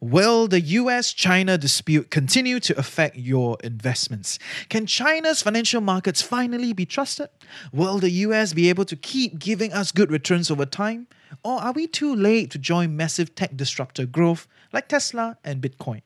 [0.00, 4.38] Will the US China dispute continue to affect your investments?
[4.68, 7.30] Can China's financial markets finally be trusted?
[7.72, 11.08] Will the US be able to keep giving us good returns over time?
[11.42, 16.02] Or are we too late to join massive tech disruptor growth like Tesla and Bitcoin?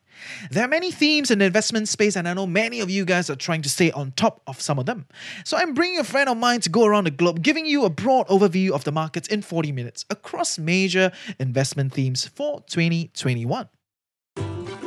[0.51, 3.29] There are many themes in the investment space, and I know many of you guys
[3.29, 5.07] are trying to stay on top of some of them.
[5.43, 7.89] So I'm bringing a friend of mine to go around the globe, giving you a
[7.89, 13.69] broad overview of the markets in 40 minutes across major investment themes for 2021.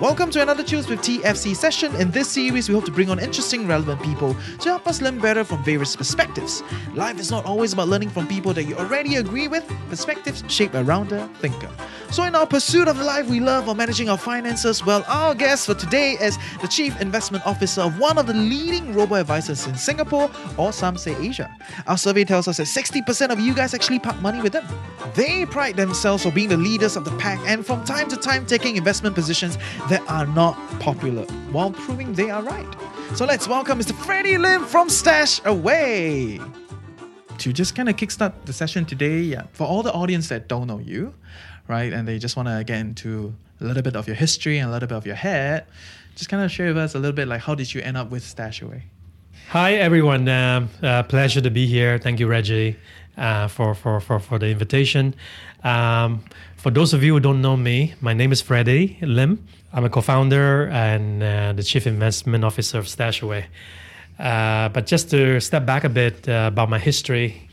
[0.01, 1.97] Welcome to another Chills with TFC session.
[1.97, 5.19] In this series, we hope to bring on interesting, relevant people to help us learn
[5.19, 6.63] better from various perspectives.
[6.93, 10.75] Life is not always about learning from people that you already agree with, perspectives shape
[10.75, 11.71] a rounder thinker.
[12.11, 15.35] So, in our pursuit of the life we love or managing our finances, well, our
[15.35, 19.67] guest for today is the Chief Investment Officer of one of the leading robo advisors
[19.67, 21.51] in Singapore, or some say Asia.
[21.87, 24.67] Our survey tells us that 60% of you guys actually park money with them.
[25.15, 28.45] They pride themselves for being the leaders of the pack and from time to time
[28.45, 29.57] taking investment positions
[29.89, 32.67] that are not popular while proving they are right.
[33.15, 33.95] So let's welcome Mr.
[33.95, 36.43] Freddy Lim from Stashaway.
[37.39, 40.67] To just kind of kickstart the session today, yeah, for all the audience that don't
[40.67, 41.15] know you,
[41.69, 44.69] right, and they just want to get into a little bit of your history and
[44.69, 45.67] a little bit of your head,
[46.17, 48.11] just kind of share with us a little bit like how did you end up
[48.11, 48.83] with Stashaway?
[49.51, 51.99] Hi everyone, um, uh, pleasure to be here.
[51.99, 52.77] Thank you, Reggie,
[53.17, 55.15] uh, for, for, for, for the invitation.
[55.63, 56.25] Um,
[56.57, 59.47] for those of you who don't know me, my name is Freddy Lim.
[59.77, 63.45] I'm a co-founder and uh, the chief investment officer of Stashaway.
[64.19, 67.51] Uh, but just to step back a bit uh, about my history,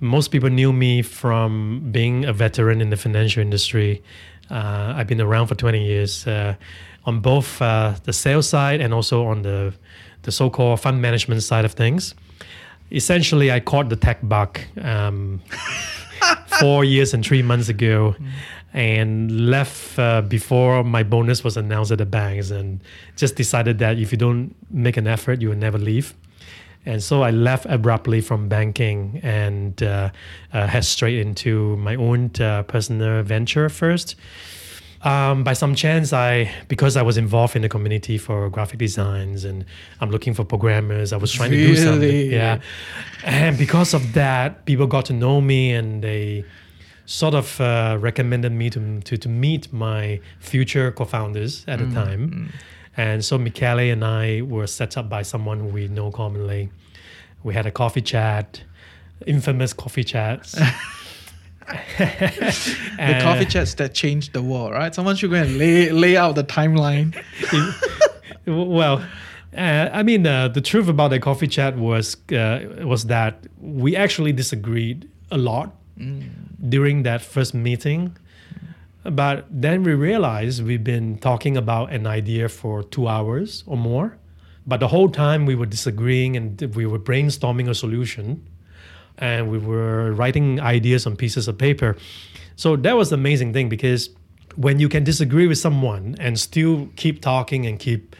[0.00, 4.02] most people knew me from being a veteran in the financial industry.
[4.50, 6.56] Uh, I've been around for 20 years uh,
[7.04, 9.72] on both uh, the sales side and also on the
[10.22, 12.14] the so-called fund management side of things.
[12.92, 15.40] Essentially, I caught the tech bug um,
[16.60, 18.16] four years and three months ago.
[18.18, 18.26] Mm
[18.72, 22.80] and left uh, before my bonus was announced at the banks and
[23.16, 26.14] just decided that if you don't make an effort, you will never leave.
[26.86, 30.10] And so I left abruptly from banking and uh,
[30.52, 34.16] uh, head straight into my own uh, personal venture first.
[35.02, 39.44] Um, by some chance, I because I was involved in the community for graphic designs
[39.44, 39.64] and
[40.00, 41.12] I'm looking for programmers.
[41.14, 41.68] I was trying really?
[41.68, 42.60] to do something, yeah.
[43.24, 46.44] And because of that, people got to know me and they
[47.10, 51.94] sort of uh, recommended me to, to, to meet my future co-founders at mm, the
[51.94, 52.30] time.
[52.30, 52.60] Mm.
[52.96, 56.70] And so Michele and I were set up by someone we know commonly.
[57.42, 58.62] We had a coffee chat,
[59.26, 60.52] infamous coffee chats.
[61.98, 64.94] the coffee chats that changed the world, right?
[64.94, 67.14] Someone should go and lay lay out the timeline.
[68.46, 69.04] well,
[69.56, 73.96] uh, I mean, uh, the truth about the coffee chat was uh, was that we
[73.96, 76.28] actually disagreed a lot mm.
[76.68, 78.16] During that first meeting.
[79.04, 84.18] But then we realized we've been talking about an idea for two hours or more.
[84.66, 88.46] But the whole time we were disagreeing and we were brainstorming a solution
[89.18, 91.96] and we were writing ideas on pieces of paper.
[92.56, 94.10] So that was the amazing thing because
[94.56, 98.16] when you can disagree with someone and still keep talking and keep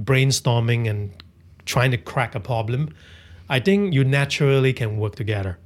[0.00, 1.10] brainstorming and
[1.64, 2.94] trying to crack a problem,
[3.48, 5.58] I think you naturally can work together.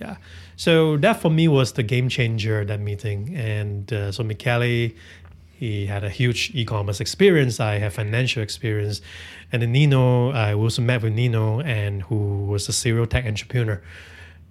[0.00, 0.16] Yeah.
[0.60, 3.34] So that for me was the game changer, that meeting.
[3.34, 4.90] And uh, so Michele,
[5.54, 7.60] he had a huge e-commerce experience.
[7.60, 9.00] I have financial experience.
[9.50, 13.80] And then Nino, I also met with Nino and who was a serial tech entrepreneur.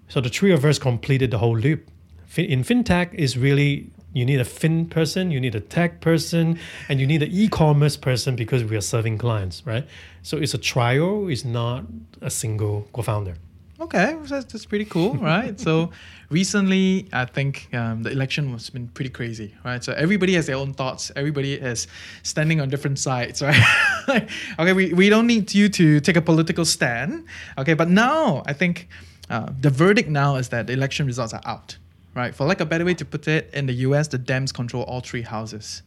[0.07, 1.87] So the three of us completed the whole loop.
[2.35, 6.57] In fintech is really you need a fin person, you need a tech person,
[6.87, 9.87] and you need an e-commerce person because we are serving clients, right?
[10.23, 11.83] So it's a trial, it's not
[12.19, 13.35] a single co-founder.
[13.81, 15.57] Okay, that's, that's pretty cool, right?
[15.57, 15.91] so
[16.29, 19.81] recently, I think um, the election has been pretty crazy, right?
[19.81, 21.13] So everybody has their own thoughts.
[21.15, 21.87] Everybody is
[22.23, 23.41] standing on different sides,
[24.09, 24.29] right?
[24.59, 27.25] okay, we, we don't need you to take a political stand,
[27.57, 27.73] okay?
[27.73, 28.89] But now, I think
[29.29, 31.77] uh, the verdict now is that the election results are out,
[32.15, 32.35] right?
[32.35, 34.99] For like a better way to put it, in the U.S., the Dems control all
[34.99, 35.83] three houses,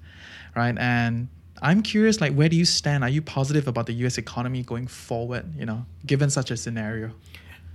[0.57, 0.77] right?
[0.79, 1.29] And
[1.61, 3.05] I'm curious, like, where do you stand?
[3.05, 4.17] Are you positive about the U.S.
[4.17, 5.45] economy going forward?
[5.59, 7.11] You know, given such a scenario.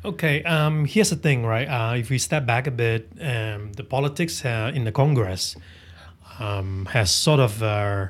[0.07, 1.67] Okay, um, here's the thing, right?
[1.67, 5.57] Uh, if we step back a bit, um, the politics uh, in the Congress
[6.39, 8.07] um, has sort of uh,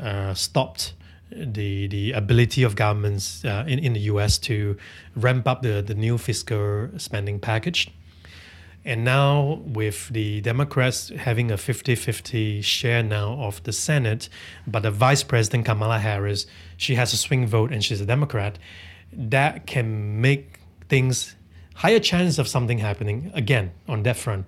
[0.00, 0.94] uh, stopped
[1.30, 4.76] the the ability of governments uh, in, in the US to
[5.14, 7.88] ramp up the, the new fiscal spending package.
[8.84, 14.28] And now, with the Democrats having a 50 50 share now of the Senate,
[14.66, 16.46] but the Vice President Kamala Harris,
[16.76, 18.58] she has a swing vote and she's a Democrat,
[19.12, 20.57] that can make
[20.88, 21.36] things
[21.74, 24.46] higher chance of something happening again on that front.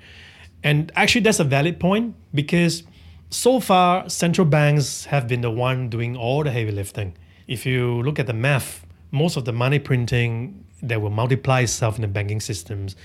[0.62, 2.82] And actually, that's a valid point because
[3.30, 7.16] so far, central banks have been the one doing all the heavy lifting.
[7.46, 11.96] If you look at the math, most of the money printing that will multiply itself
[11.96, 12.96] in the banking systems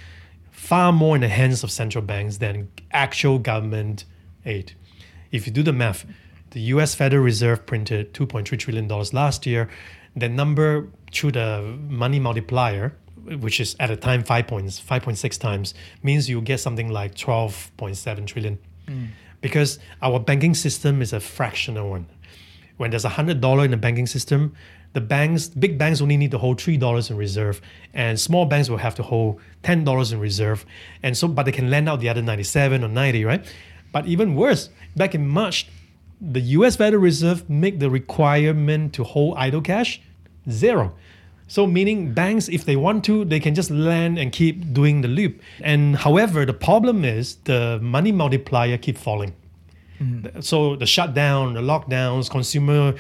[0.56, 4.06] far more in the hands of central banks than actual government
[4.46, 4.74] aid.
[5.32, 6.06] If you do the math,
[6.52, 9.70] the US Federal Reserve printed $2.3 trillion last year.
[10.16, 15.74] The number through the money multiplier, which is at a time 5 points, 5.6 times,
[16.04, 18.58] means you get something like 12.7 trillion.
[18.88, 19.08] Mm
[19.46, 22.08] because our banking system is a fractional one.
[22.78, 24.56] When there's a hundred dollar in the banking system,
[24.94, 27.62] the banks, big banks only need to hold three dollars in reserve,
[27.94, 30.66] and small banks will have to hold ten dollars in reserve,
[31.04, 33.46] and so but they can lend out the other ninety-seven or ninety, right?
[33.92, 35.68] But even worse, back in March,
[36.20, 36.76] the U.S.
[36.76, 40.02] Federal Reserve make the requirement to hold idle cash
[40.50, 40.96] zero.
[41.48, 45.08] So meaning banks, if they want to, they can just lend and keep doing the
[45.08, 45.42] loop.
[45.62, 49.36] And however, the problem is the money multiplier keep falling.
[50.02, 50.42] Mm-hmm.
[50.42, 52.96] So the shutdown, the lockdowns, consumer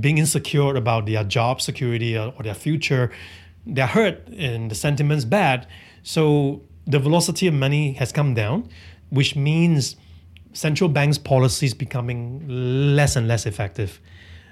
[0.00, 3.10] being insecure about their job security or, or their future,
[3.66, 5.66] they're hurt and the sentiment's bad.
[6.02, 8.68] So the velocity of money has come down,
[9.10, 9.96] which means
[10.52, 14.00] central banks' policies becoming less and less effective,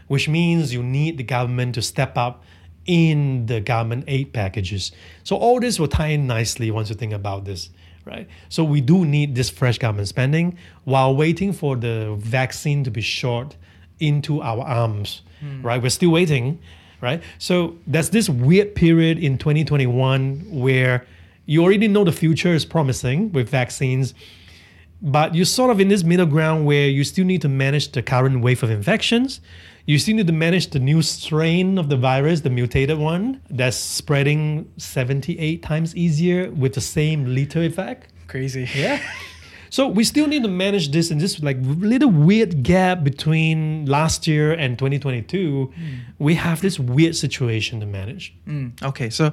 [0.07, 2.45] which means you need the government to step up
[2.87, 4.93] in the government aid packages.
[5.25, 7.71] So all this will tie in nicely once you think about this,
[8.05, 8.29] right?
[8.49, 13.01] So we do need this fresh government spending while waiting for the vaccine to be
[13.01, 13.57] shot
[13.99, 15.63] into our arms, mm.
[15.65, 15.83] right?
[15.83, 16.61] We're still waiting,
[17.01, 17.23] right?
[17.39, 21.07] So there's this weird period in 2021 where
[21.47, 24.15] you already know the future is promising with vaccines,
[25.03, 28.03] but you're sort of in this middle ground where you still need to manage the
[28.03, 29.41] current wave of infections
[29.87, 33.77] you still need to manage the new strain of the virus, the mutated one, that's
[33.77, 38.13] spreading 78 times easier with the same lethal effect.
[38.29, 38.69] Crazy.
[38.75, 39.01] Yeah.
[39.69, 44.27] So we still need to manage this in this like little weird gap between last
[44.27, 45.73] year and 2022.
[45.77, 45.99] Mm.
[46.19, 48.35] We have this weird situation to manage.
[48.47, 49.33] Mm, okay, so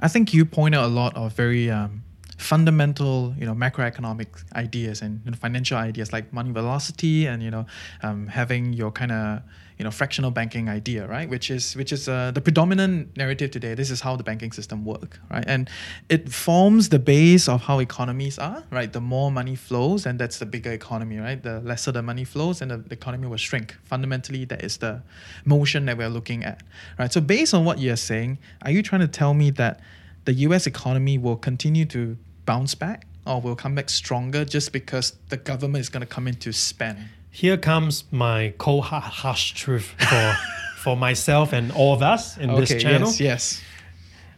[0.00, 2.02] I think you point out a lot of very um,
[2.38, 7.50] fundamental, you know, macroeconomic ideas and you know, financial ideas like money velocity and you
[7.50, 7.66] know,
[8.02, 9.42] um, having your kind of
[9.78, 11.28] you know fractional banking idea, right?
[11.28, 13.74] Which is which is uh, the predominant narrative today.
[13.74, 15.44] This is how the banking system work, right?
[15.46, 15.70] And
[16.08, 18.92] it forms the base of how economies are, right?
[18.92, 21.40] The more money flows, and that's the bigger economy, right?
[21.40, 23.76] The lesser the money flows, and the, the economy will shrink.
[23.84, 25.02] Fundamentally, that is the
[25.44, 26.62] motion that we're looking at,
[26.98, 27.12] right?
[27.12, 29.80] So based on what you're saying, are you trying to tell me that
[30.24, 30.66] the U.S.
[30.66, 32.16] economy will continue to
[32.50, 33.06] bounce back?
[33.26, 36.52] Or will come back stronger just because the government is going to come in to
[36.52, 36.98] spend?
[37.30, 40.36] here comes my cold harsh truth for
[40.76, 43.08] for myself and all of us in okay, this channel.
[43.08, 43.62] Yes, yes.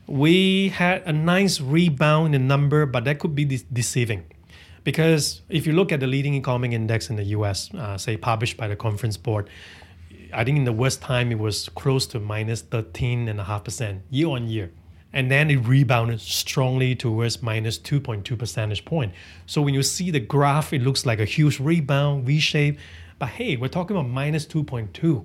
[0.07, 4.25] We had a nice rebound in number, but that could be de- deceiving.
[4.83, 8.57] Because if you look at the leading economic index in the US, uh, say published
[8.57, 9.49] by the conference board,
[10.33, 14.73] I think in the worst time it was close to minus 13.5% year on year
[15.13, 19.13] and then it rebounded strongly towards minus 2.2 percentage point.
[19.47, 22.79] So when you see the graph, it looks like a huge rebound, V shape.
[23.19, 25.25] But hey, we're talking about minus 2.2.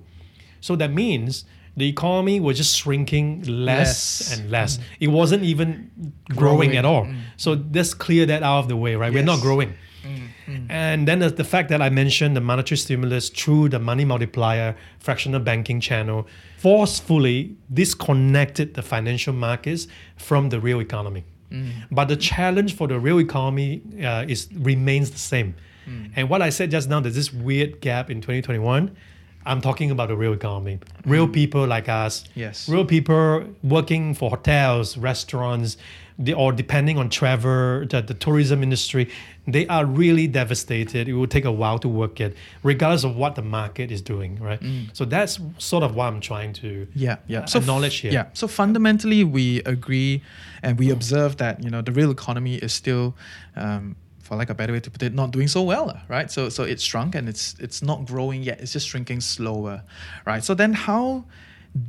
[0.60, 1.44] So that means
[1.76, 4.38] the economy was just shrinking less, less.
[4.38, 4.78] and less.
[4.78, 4.82] Mm.
[5.00, 7.04] It wasn't even growing, growing at all.
[7.04, 7.20] Mm.
[7.36, 9.12] So let's clear that out of the way, right?
[9.12, 9.20] Yes.
[9.20, 9.74] We're not growing.
[10.48, 10.66] Mm.
[10.68, 14.76] And then the, the fact that I mentioned the monetary stimulus through the money multiplier,
[14.98, 16.26] fractional banking channel,
[16.66, 21.22] forcefully disconnected the financial markets from the real economy.
[21.52, 21.70] Mm.
[21.92, 25.54] But the challenge for the real economy uh, is remains the same.
[25.88, 26.10] Mm.
[26.16, 28.96] And what I said just now, there's this weird gap in 2021.
[29.44, 31.32] I'm talking about the real economy, real mm.
[31.32, 32.24] people like us.
[32.34, 32.68] Yes.
[32.68, 35.76] Real people working for hotels, restaurants,
[36.18, 39.10] the, or depending on travel, the, the tourism industry,
[39.46, 41.08] they are really devastated.
[41.08, 44.38] It will take a while to work it, regardless of what the market is doing,
[44.40, 44.60] right?
[44.60, 44.96] Mm.
[44.96, 47.40] So that's sort of what I'm trying to yeah, yeah.
[47.40, 48.12] Uh, so acknowledge here.
[48.12, 48.26] Yeah.
[48.32, 50.22] So fundamentally, we agree
[50.62, 53.14] and we observe that you know the real economy is still.
[53.54, 56.32] Um, for like a better way to put it, not doing so well, right?
[56.32, 58.60] So so it's shrunk and it's it's not growing yet.
[58.60, 59.84] It's just shrinking slower,
[60.26, 60.42] right?
[60.42, 61.26] So then how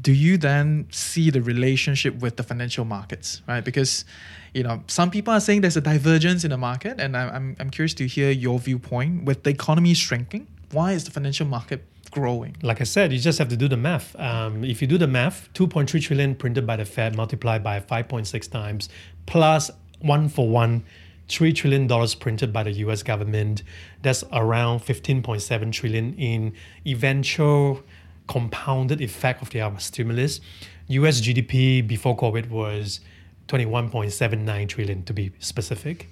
[0.02, 3.64] do you then see the relationship with the financial markets, right?
[3.64, 4.06] Because,
[4.54, 7.70] you know, some people are saying there's a divergence in the market, and I'm, I'm
[7.70, 9.24] curious to hear your viewpoint.
[9.26, 12.56] With the economy shrinking, why is the financial market growing?
[12.62, 14.16] like I said, you just have to do the math.
[14.20, 18.52] Um, if you do the math, 2.3 trillion printed by the Fed multiplied by 5.6
[18.52, 18.90] times,
[19.26, 20.84] plus one for one,
[21.28, 23.04] three trillion dollars printed by the U.S.
[23.04, 23.64] government.
[24.02, 26.54] That's around 15.7 trillion in
[26.86, 27.84] eventual
[28.28, 30.40] compounded effect of the stimulus.
[30.88, 31.22] U.S.
[31.22, 33.00] GDP before COVID was
[33.48, 36.10] 21.79 trillion to be specific.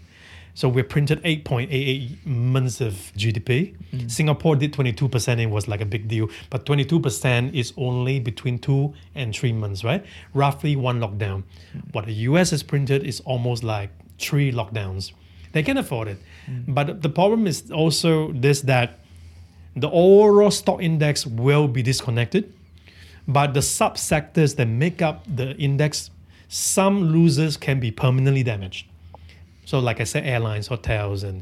[0.53, 3.75] So we printed 8.88 months of GDP.
[3.93, 4.09] Mm.
[4.09, 6.29] Singapore did 22% and it was like a big deal.
[6.49, 10.05] But 22% is only between two and three months, right?
[10.33, 11.43] Roughly one lockdown.
[11.75, 11.93] Mm.
[11.93, 15.11] What the US has printed is almost like three lockdowns.
[15.51, 16.19] They can afford it.
[16.49, 16.73] Mm.
[16.73, 18.99] But the problem is also this that
[19.75, 22.51] the overall stock index will be disconnected
[23.27, 26.11] but the subsectors that make up the index,
[26.47, 28.87] some losers can be permanently damaged.
[29.65, 31.41] So, like I said, airlines, hotels, and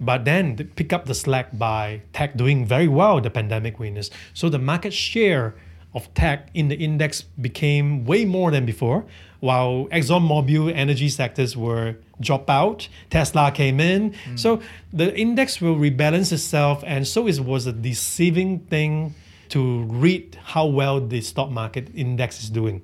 [0.00, 4.10] but then pick up the slack by tech doing very well, the pandemic winners.
[4.32, 5.54] So the market share
[5.94, 9.04] of tech in the index became way more than before,
[9.40, 14.14] while ExxonMobil energy sectors were drop out, Tesla came in.
[14.14, 14.36] Hmm.
[14.36, 14.60] So
[14.92, 19.14] the index will rebalance itself, and so it was a deceiving thing
[19.52, 22.80] to read how well the stock market index is doing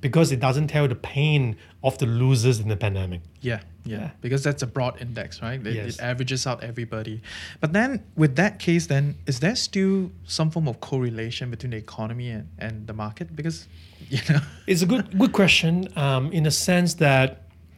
[0.00, 3.20] because it doesn't tell the pain of the losers in the pandemic.
[3.40, 4.10] Yeah, yeah, Yeah.
[4.20, 5.60] because that's a broad index, right?
[5.66, 5.94] It, Yes.
[5.96, 7.20] it averages out everybody.
[7.60, 11.78] But then, with that case, then is there still some form of correlation between the
[11.78, 13.34] economy and, and the market?
[13.34, 13.66] Because,
[14.08, 17.28] you know, It's a good good question um, in the sense that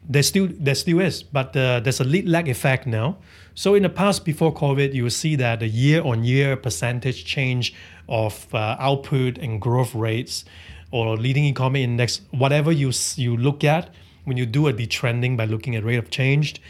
[0.08, 3.16] there still there still is, but uh, there's a lead lag effect now.
[3.54, 7.24] So in the past, before COVID, you will see that the year on year percentage
[7.24, 7.72] change
[8.08, 10.44] of uh, output and growth rates,
[10.90, 13.90] or leading economy index, whatever you you look at
[14.24, 16.60] when you do a detrending by looking at rate of change,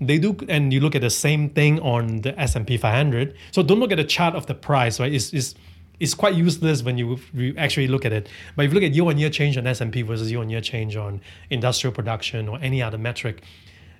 [0.00, 3.78] they do and you look at the same thing on the S&P 500 so don't
[3.78, 5.12] look at the chart of the price right?
[5.12, 5.54] It's, it's,
[5.98, 7.18] it's quite useless when you,
[7.58, 8.26] actually look at it.
[8.56, 11.20] But if you look at year-on-year change on S&P versus year-on-year change on
[11.50, 13.42] industrial production or any other metric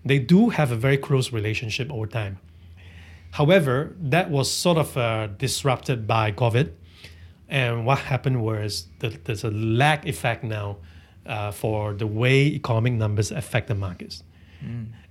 [0.02, 2.38] they do have a very close relationship over time.
[3.32, 6.73] However that was sort of uh, disrupted by covid
[7.50, 10.78] and what happened was that there's a lag effect now
[11.26, 14.23] uh, for the way economic numbers affect the markets.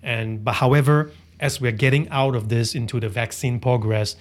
[0.03, 4.15] And but however, as we're getting out of this into the vaccine progress,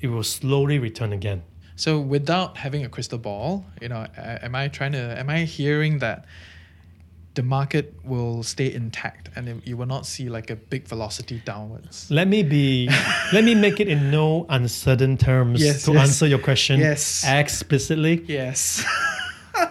[0.00, 1.42] it will slowly return again.
[1.76, 5.98] so without having a crystal ball, you know, am I trying to, am I hearing
[6.00, 6.24] that
[7.34, 12.10] the market will stay intact and you will not see like a big velocity downwards?
[12.10, 12.88] Let me be
[13.32, 16.00] let me make it in no uncertain terms Yes, to yes.
[16.08, 17.24] answer your question Yes.
[17.26, 18.24] explicitly.
[18.26, 18.84] Yes.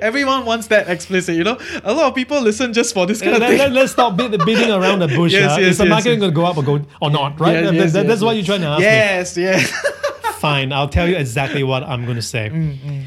[0.00, 1.58] Everyone wants that explicit, you know.
[1.84, 3.72] A lot of people listen just for this kind Let, of thing.
[3.72, 5.32] let, us stop beat, beating around the bush.
[5.34, 5.56] Yes, huh?
[5.60, 6.18] yes, Is the yes, market yes.
[6.20, 7.40] going to go up or go or not?
[7.40, 7.54] Right?
[7.54, 8.46] Yes, That- yes, that- yes, that's what yes.
[8.46, 8.84] you're trying to ask me.
[8.84, 10.38] Yes, yes.
[10.38, 12.50] Fine, I'll tell you exactly what I'm going to say.
[12.52, 13.04] Mm,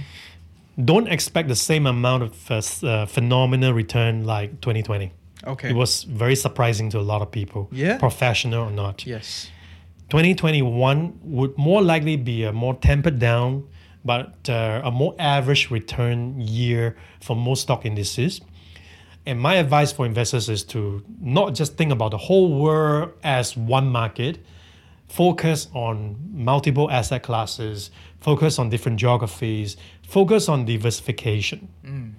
[0.83, 5.11] Don't expect the same amount of uh, uh, phenomenal return like 2020.
[5.45, 5.69] Okay.
[5.69, 7.97] It was very surprising to a lot of people, Yeah.
[7.97, 9.05] professional or not.
[9.05, 9.49] yes.
[10.09, 13.65] 2021 would more likely be a more tempered down,
[14.05, 18.39] but uh, a more average return year for most stock indices.
[19.25, 23.57] And my advice for investors is to not just think about the whole world as
[23.57, 24.39] one market,
[25.09, 27.91] focus on multiple asset classes,
[28.21, 29.75] focus on different geographies,
[30.07, 31.67] focus on diversification.
[31.85, 32.13] Mm.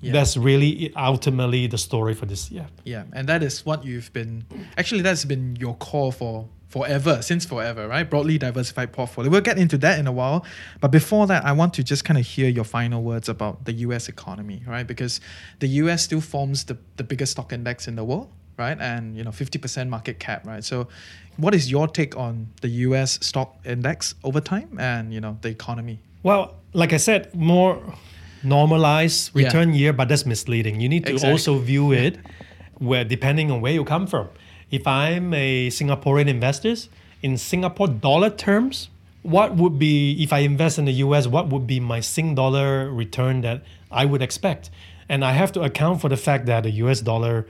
[0.00, 0.12] Yeah.
[0.12, 2.66] That's really ultimately the story for this year.
[2.84, 4.44] Yeah, and that is what you've been.
[4.76, 8.08] Actually, that's been your core for forever, since forever, right?
[8.10, 9.30] Broadly diversified portfolio.
[9.30, 10.44] We'll get into that in a while,
[10.80, 13.72] but before that, I want to just kind of hear your final words about the
[13.86, 14.08] U.S.
[14.08, 14.86] economy, right?
[14.86, 15.20] Because
[15.60, 16.02] the U.S.
[16.02, 18.78] still forms the the biggest stock index in the world, right?
[18.78, 20.62] And you know, fifty percent market cap, right?
[20.62, 20.88] So,
[21.38, 23.24] what is your take on the U.S.
[23.24, 26.00] stock index over time, and you know, the economy?
[26.24, 27.78] Well, like I said, more
[28.42, 29.44] normalized Yeah.
[29.44, 30.80] return year, but that's misleading.
[30.80, 31.32] You need to Exactly.
[31.32, 32.18] also view it
[32.78, 34.26] where depending on where you come from.
[34.70, 36.74] If I'm a Singaporean investor,
[37.22, 38.88] in Singapore dollar terms,
[39.22, 42.90] what would be if I invest in the US, what would be my Sing dollar
[42.90, 43.62] return that
[43.92, 44.70] I would expect?
[45.08, 47.46] And I have to account for the fact that the US dollar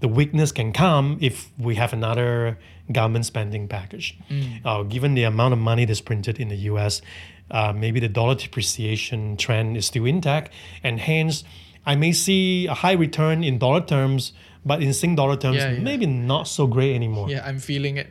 [0.00, 2.56] the weakness can come if we have another
[2.90, 4.16] government spending package.
[4.64, 7.02] Uh, given the amount of money that's printed in the US,
[7.50, 10.52] uh, maybe the dollar depreciation trend is still intact,
[10.82, 11.44] and hence
[11.86, 14.32] I may see a high return in dollar terms,
[14.64, 15.80] but in Sing dollar terms, Yeah, yeah.
[15.80, 17.30] maybe not so great anymore.
[17.30, 18.08] Yeah, I'm feeling it.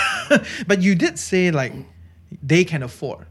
[0.66, 1.72] but you did say like
[2.42, 3.26] they can afford,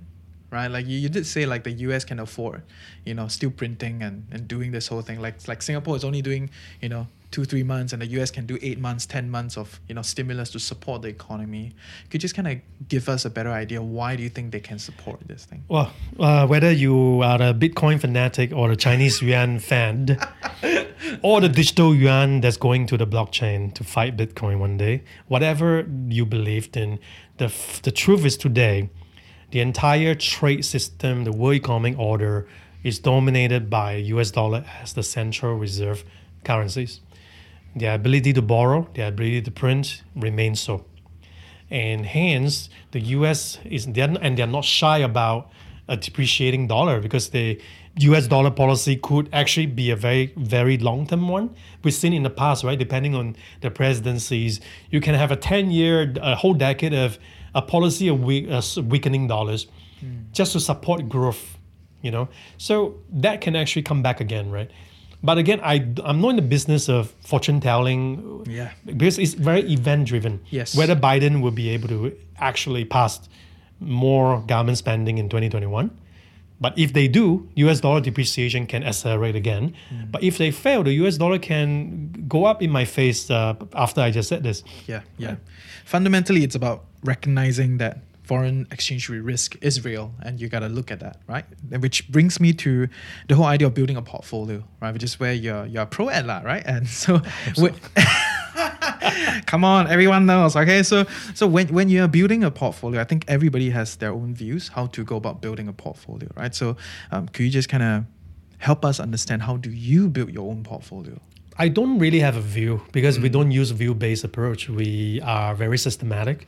[0.53, 0.69] right?
[0.69, 2.63] Like you, you did say like the US can afford,
[3.05, 5.21] you know, still printing and, and doing this whole thing.
[5.21, 6.49] Like like Singapore is only doing,
[6.81, 9.79] you know, two, three months and the US can do eight months, ten months of,
[9.87, 11.73] you know, stimulus to support the economy.
[12.09, 14.59] Could you just kind of give us a better idea why do you think they
[14.59, 15.63] can support this thing?
[15.67, 20.19] Well, uh, whether you are a Bitcoin fanatic or a Chinese yuan fan,
[21.23, 25.87] or the digital yuan that's going to the blockchain to fight Bitcoin one day, whatever
[26.07, 26.99] you believed in,
[27.37, 28.89] the, f- the truth is today,
[29.53, 32.47] the entire trade system, the world economic order,
[32.83, 36.03] is dominated by US dollar as the central reserve
[36.43, 37.01] currencies.
[37.75, 40.85] The ability to borrow, the ability to print remains so
[41.69, 43.59] and hence the U.S.
[43.63, 45.51] is and they're not shy about
[45.87, 47.61] a depreciating dollar because the
[47.99, 48.25] U.S.
[48.25, 51.55] dollar policy could actually be a very very long term one.
[51.83, 52.77] We've seen in the past, right?
[52.77, 57.19] Depending on the presidencies, you can have a ten year, a whole decade of
[57.55, 59.67] a policy of weak, uh, weakening dollars,
[60.31, 61.57] just to support growth.
[62.01, 64.69] You know, so that can actually come back again, right?
[65.23, 68.71] But again, I I'm not in the business of fortune telling Yeah.
[68.85, 70.41] because it's very event driven.
[70.49, 70.75] Yes.
[70.75, 73.21] Whether Biden will be able to actually pass
[73.79, 75.91] more government spending in 2021.
[76.59, 79.73] But if they do, US dollar depreciation can accelerate again.
[79.89, 80.11] Mm.
[80.11, 84.01] But if they fail, the US dollar can go up in my face uh, after
[84.01, 84.63] I just said this.
[84.87, 85.35] Yeah, yeah.
[85.85, 90.99] Fundamentally, it's about recognizing that foreign exchange risk is real, and you gotta look at
[91.01, 91.45] that, right?
[91.79, 92.87] Which brings me to
[93.27, 94.93] the whole idea of building a portfolio, right?
[94.93, 96.63] Which is where you're you're a pro at that, right?
[96.65, 97.21] And so,
[97.57, 97.75] wh-
[99.45, 100.83] come on, everyone knows, okay?
[100.83, 104.69] So so when when you're building a portfolio, I think everybody has their own views
[104.69, 106.55] how to go about building a portfolio, right?
[106.55, 106.77] So,
[107.11, 108.05] um, could you just kind of
[108.59, 111.19] help us understand how do you build your own portfolio?
[111.57, 114.69] I don't really have a view because we don't use view based approach.
[114.69, 116.47] We are very systematic.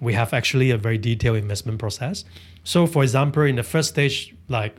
[0.00, 2.24] We have actually a very detailed investment process.
[2.62, 4.76] So, for example, in the first stage, like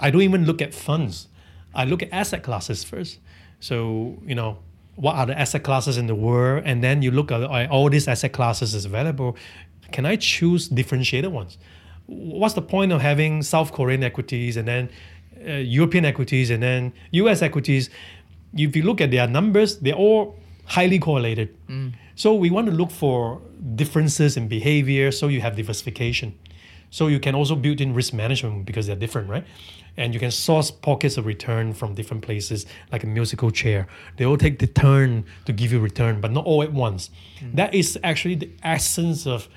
[0.00, 1.28] I don't even look at funds.
[1.74, 3.18] I look at asset classes first.
[3.60, 4.58] So, you know,
[4.96, 6.64] what are the asset classes in the world?
[6.66, 9.36] And then you look at all these asset classes is available.
[9.92, 11.58] Can I choose differentiated ones?
[12.06, 14.90] What's the point of having South Korean equities and then
[15.46, 17.90] uh, European equities and then US equities?
[18.56, 21.56] If you look at their numbers, they're all highly correlated.
[21.68, 21.94] Mm.
[22.14, 23.40] So we want to look for
[23.74, 26.38] differences in behavior so you have diversification.
[26.90, 29.44] So you can also build in risk management because they're different, right?
[29.96, 33.86] And you can source pockets of return from different places, like a musical chair.
[34.16, 37.10] They all take the turn to give you return, but not all at once.
[37.40, 37.56] Mm.
[37.56, 39.48] That is actually the essence of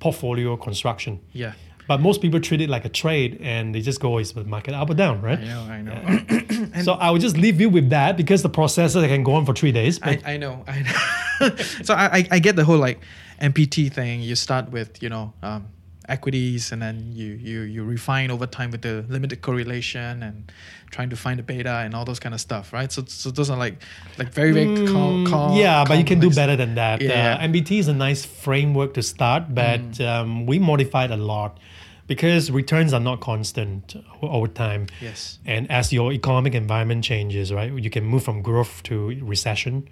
[0.00, 1.20] portfolio construction.
[1.32, 1.54] Yeah.
[1.86, 4.72] But most people treat it like a trade and they just go, is the market
[4.74, 5.38] up or down, right?
[5.38, 6.82] I know, I know.
[6.82, 9.52] so I will just leave you with that because the process can go on for
[9.52, 9.98] three days.
[9.98, 11.56] But I, I know, I know.
[11.82, 13.00] so I, I- get the whole like
[13.40, 14.22] MPT thing.
[14.22, 15.66] You start with you know um,
[16.08, 20.50] equities, and then you you you refine over time with the limited correlation and
[20.90, 22.90] trying to find the beta and all those kind of stuff, right?
[22.92, 23.82] So so those are like
[24.18, 27.00] like very very Mm, yeah, but you can do better than that.
[27.02, 27.34] Yeah.
[27.40, 30.06] Uh, MPT is a nice framework to start, but Mm.
[30.08, 31.58] um, we modified a lot
[32.06, 34.86] because returns are not constant over time.
[35.00, 35.38] Yes.
[35.46, 39.88] And as your economic environment changes, right, you can move from growth to recession,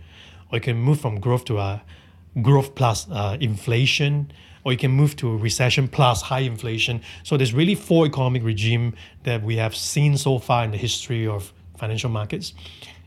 [0.50, 1.82] or you can move from growth to a
[2.40, 4.32] growth plus uh, inflation,
[4.64, 7.00] or you can move to recession plus high inflation.
[7.22, 8.94] So there's really four economic regime
[9.24, 12.54] that we have seen so far in the history of financial markets,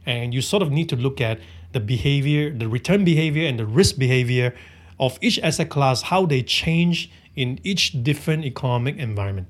[0.06, 1.40] and you sort of need to look at
[1.72, 4.54] the behavior, the return behavior, and the risk behavior
[5.00, 9.48] of each asset class, how they change in each different economic environment.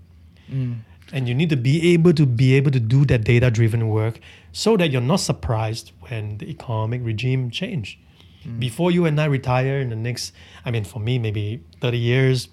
[0.51, 0.79] Mm.
[1.13, 4.19] And you need to be able to be able to do that data driven work
[4.51, 7.99] so that you're not surprised when the economic regime change.
[8.45, 8.59] Mm.
[8.59, 10.33] Before you and i retire in the next
[10.65, 12.49] i mean for me maybe 30 years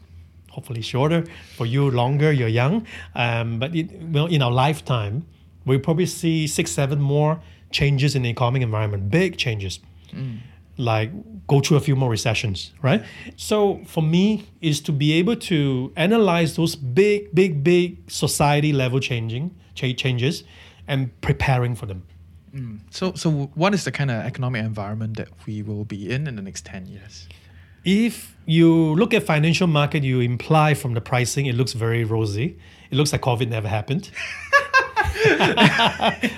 [0.51, 1.25] hopefully shorter
[1.57, 5.27] for you longer you're young um, but it, well in our lifetime
[5.64, 7.40] we'll probably see six seven more
[7.71, 9.81] changes in the economic environment big changes
[10.12, 10.38] mm.
[10.76, 11.11] Like
[11.46, 13.04] go through a few more recessions, right?
[13.37, 19.00] So for me is to be able to analyze those big, big, big society level
[19.00, 20.44] changing cha- changes
[20.87, 22.04] and preparing for them.
[22.54, 22.80] Mm.
[22.90, 26.37] So so what is the kind of economic environment that we will be in in
[26.37, 27.28] the next ten years?
[27.85, 32.58] If you look at financial market, you imply from the pricing, it looks very rosy.
[32.90, 34.11] It looks like COVID never happened.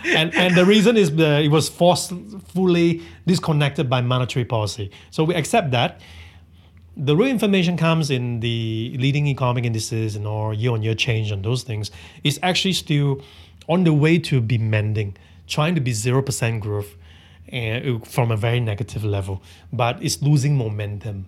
[0.04, 4.90] and and the reason is the, it was forcefully disconnected by monetary policy.
[5.10, 6.00] So we accept that.
[6.96, 11.64] The real information comes in the leading economic indices and or year-on-year change and those
[11.64, 11.90] things
[12.22, 13.20] is actually still
[13.68, 16.94] on the way to be mending, trying to be zero percent growth,
[17.48, 21.26] and from a very negative level, but it's losing momentum.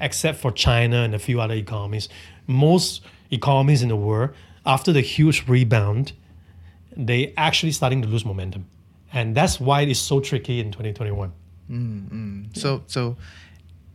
[0.00, 2.08] Except for China and a few other economies,
[2.46, 4.30] most economies in the world
[4.66, 6.12] after the huge rebound,
[6.96, 8.66] they actually starting to lose momentum,
[9.12, 11.32] and that's why it's so tricky in 2021.
[12.54, 13.16] So so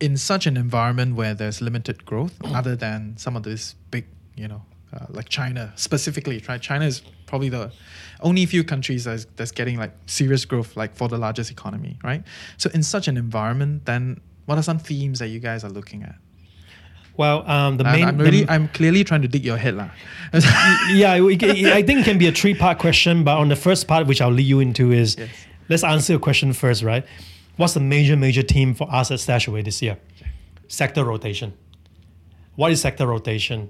[0.00, 4.06] in such an environment where there's limited growth, other than some of these big,
[4.36, 6.60] you know, uh, like China specifically, right?
[6.62, 7.70] China is probably the
[8.20, 12.22] only few countries that's, that's getting like serious growth, like for the largest economy, right?
[12.56, 16.02] So in such an environment, then what are some themes that you guys are looking
[16.04, 16.14] at?
[17.18, 19.90] Well, um, the I'm, main, I'm the- I'm clearly trying to dig your head, lah.
[20.92, 23.56] yeah, it- it- I think it can be a three part question, but on the
[23.56, 25.28] first part, which I'll lead you into, is Yes.
[25.68, 27.04] let's answer your question first, right?
[27.56, 29.96] What's the major, major theme for us at Stashaway this year?
[30.68, 31.52] Sector rotation.
[32.54, 33.68] What is sector rotation?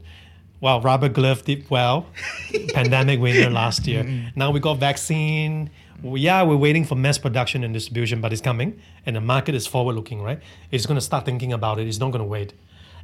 [0.61, 2.07] Well, rubber glove did well,
[2.75, 4.05] pandemic winner last year.
[4.37, 5.71] Now we got vaccine.
[6.03, 9.67] Yeah, we're waiting for mass production and distribution, but it's coming, and the market is
[9.67, 10.41] forward looking, right?
[10.71, 11.87] It's going to start thinking about it.
[11.89, 12.53] It's not going to wait.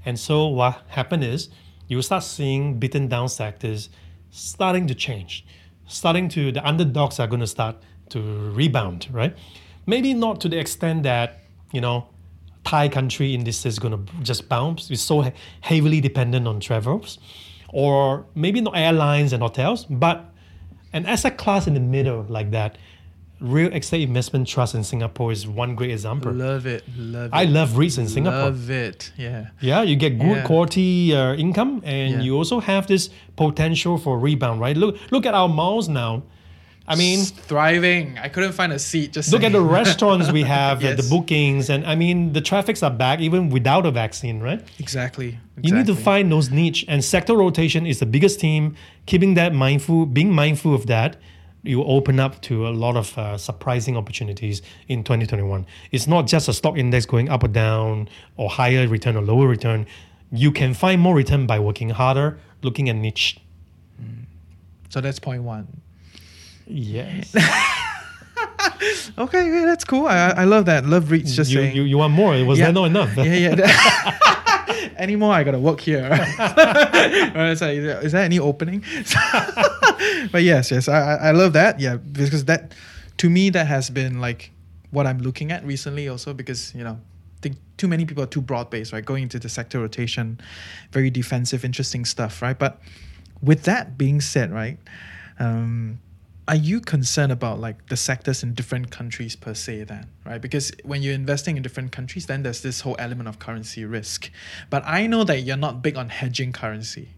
[0.04, 1.48] And so what happened is
[1.88, 3.88] you start seeing beaten down sectors
[4.30, 5.46] starting to change,
[5.86, 7.76] starting to the underdogs are going to start
[8.10, 9.36] to rebound, right?
[9.86, 11.40] Maybe not to the extent that
[11.72, 12.08] you know
[12.64, 14.90] Thai country indices is going to just bounce.
[14.90, 17.18] It's so heavily dependent on travels,
[17.68, 20.24] or maybe not airlines and hotels, but
[20.92, 22.78] an asset class in the middle like that.
[23.40, 26.32] Real estate investment trust in Singapore is one great example.
[26.32, 27.30] love it, love it.
[27.34, 28.44] I love REITs in Singapore.
[28.44, 29.48] Love it, yeah.
[29.60, 30.42] Yeah, you get good Yeah.
[30.44, 32.20] quality uh, income, and Yeah.
[32.22, 34.76] you also have this potential for rebound, right?
[34.76, 36.22] Look, look at our malls now.
[36.86, 38.18] I mean, thriving.
[38.22, 39.14] I couldn't find a seat.
[39.14, 41.08] Just look at the restaurants we have, uh, the Yes.
[41.10, 44.60] bookings, and I mean, the traffics are back even without a vaccine, right?
[44.78, 45.38] exactly.
[45.60, 48.74] You need to find those niche, and sector rotation is the biggest theme.
[49.06, 51.16] Keeping that mindful, being mindful of that,
[51.64, 55.66] you open up to a lot of uh, surprising opportunities in 2021.
[55.90, 59.48] It's not just a stock index going up or down, or higher return or lower
[59.48, 59.86] return.
[60.30, 63.40] You can find more return by working harder, looking at niche.
[64.90, 65.66] So that's point one.
[66.66, 67.34] Yes.
[69.16, 70.06] Okay, yeah, that's cool.
[70.06, 70.86] I I I love that.
[70.86, 71.34] Love REITs.
[71.34, 71.76] Just you, saying.
[71.76, 72.32] you, you want more?
[72.44, 72.66] Was yeah.
[72.66, 73.16] that not enough?
[73.16, 74.34] yeah, yeah.
[74.96, 76.08] Anymore, I gotta work here.
[77.36, 78.80] It's like, is, there, any opening?
[80.32, 81.78] but yes, yes, I, I I love that.
[81.78, 82.72] Yeah, because that,
[83.18, 84.50] to me, that has been like
[84.90, 86.08] what I'm looking at recently.
[86.08, 86.98] Also, because you know,
[87.38, 89.04] I think too many people are too broad based, right?
[89.04, 90.40] Going into the sector rotation,
[90.92, 92.58] very defensive, interesting stuff, right?
[92.58, 92.80] But
[93.42, 94.78] with that being said, right,
[95.38, 96.00] um,
[96.46, 100.40] are you concerned about like the sectors in different countries per se then right?
[100.40, 104.30] Because when you're investing in different countries then there's this whole element of currency risk.
[104.70, 107.08] But i know that you're not big on hedging currency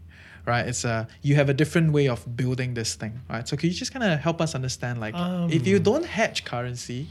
[0.46, 0.66] right?
[0.68, 3.46] It's a you have a different way of building this thing right?
[3.48, 5.14] So can you just kind of help us understand like
[5.50, 5.82] if you Um.
[5.82, 7.08] don't hedge currency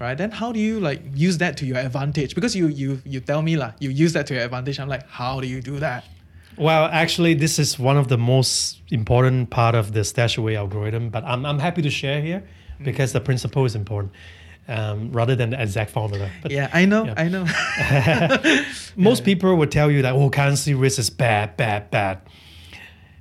[0.00, 2.34] right then how do you like use that to your advantage?
[2.34, 4.80] Because you you you tell me lah you use that to your advantage.
[4.80, 6.04] I'm like how do you do that
[6.60, 11.24] Well, actually, this is one of the most important part of the Stashaway algorithm, but
[11.24, 12.42] I'm, I'm happy to share here
[12.84, 14.12] because the principle is important
[14.68, 16.30] um, rather than the exact formula.
[16.42, 17.14] But yeah i know Yeah.
[17.16, 17.44] i know
[18.96, 22.20] most people would tell you that, oh, currency risk is bad, bad, bad.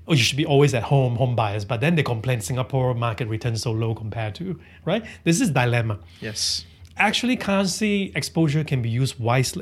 [0.06, 1.65] Or you should be always at home, home bias.
[1.65, 5.04] But then they complain Singapore market returns so low compared to, right?
[5.23, 5.99] This is dilemma.
[6.21, 6.65] yes
[6.97, 9.62] Actually, currency exposure can be used wisely.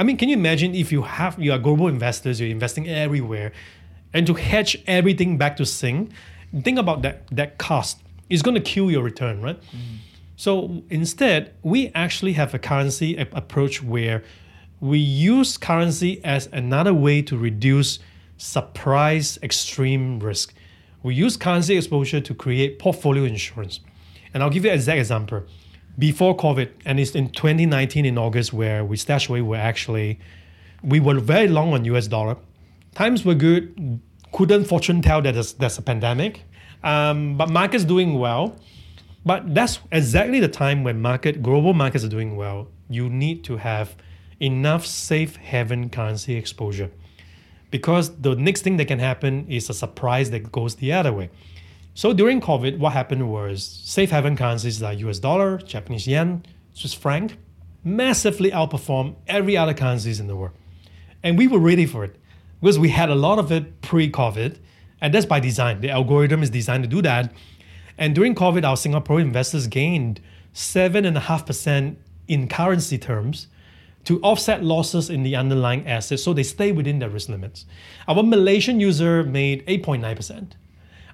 [0.00, 3.52] I mean, can you imagine if you have you are global investors, you're investing everywhere,
[4.14, 6.10] and to hedge everything back to Sing,
[6.62, 8.00] think about that that cost.
[8.30, 9.60] It's going to kill your return, right?
[9.60, 9.96] Mm-hmm.
[10.36, 14.24] So instead, we actually have a currency approach where
[14.80, 17.98] we use currency as another way to reduce
[18.38, 20.54] surprise extreme risk.
[21.02, 23.80] We use currency exposure to create portfolio insurance.
[24.32, 25.42] And I'll give you an exact example.
[26.00, 30.18] Before COVID, and it's in 2019 in August where we stashed away, were actually,
[30.82, 32.38] we were very long on US dollar.
[32.94, 34.00] Times were good.
[34.32, 36.44] Couldn't fortune tell that there's, there's a pandemic.
[36.82, 38.56] Um, but markets doing well.
[39.26, 42.68] But that's exactly the time when market global markets are doing well.
[42.88, 43.94] You need to have
[44.40, 46.90] enough safe haven currency exposure.
[47.70, 51.28] Because the next thing that can happen is a surprise that goes the other way.
[51.94, 56.94] So during COVID, what happened was safe haven currencies like US dollar, Japanese yen, Swiss
[56.94, 57.36] franc
[57.82, 60.54] massively outperformed every other currencies in the world.
[61.22, 62.16] And we were ready for it
[62.60, 64.58] because we had a lot of it pre COVID.
[65.00, 65.80] And that's by design.
[65.80, 67.32] The algorithm is designed to do that.
[67.96, 70.20] And during COVID, our Singapore investors gained
[70.54, 71.96] 7.5%
[72.28, 73.48] in currency terms
[74.04, 77.66] to offset losses in the underlying assets so they stay within their risk limits.
[78.08, 80.52] Our Malaysian user made 8.9%,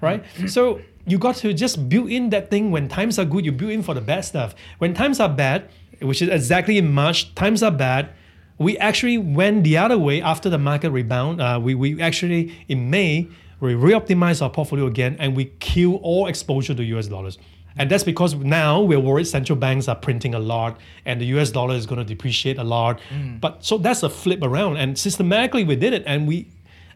[0.01, 0.25] right?
[0.47, 3.71] So you got to just build in that thing when times are good, you build
[3.71, 4.55] in for the bad stuff.
[4.79, 5.69] When times are bad,
[6.01, 8.11] which is exactly in March, times are bad,
[8.59, 11.41] we actually went the other way after the market rebound.
[11.41, 13.29] Uh, we, we actually, in May,
[13.61, 17.39] we re-optimized our portfolio again and we kill all exposure to US dollars.
[17.79, 21.51] And that's because now we're worried central banks are printing a lot and the US
[21.51, 23.01] dollar is going to depreciate a lot.
[23.41, 24.79] But so that's a flip around.
[24.79, 26.03] And systematically we did it.
[26.07, 26.49] And we,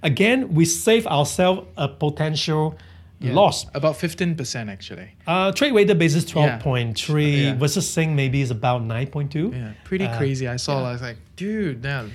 [0.03, 2.79] again, we save ourselves a potential
[3.21, 3.67] loss.
[3.75, 5.11] About 15% actually.
[5.27, 7.55] Uh, trade weighted basis 12.3 Yeah.
[7.55, 9.53] versus Sing maybe is about 9.2.
[9.53, 10.49] Yeah, pretty crazy.
[10.49, 12.07] I saw, I was like, dude, now.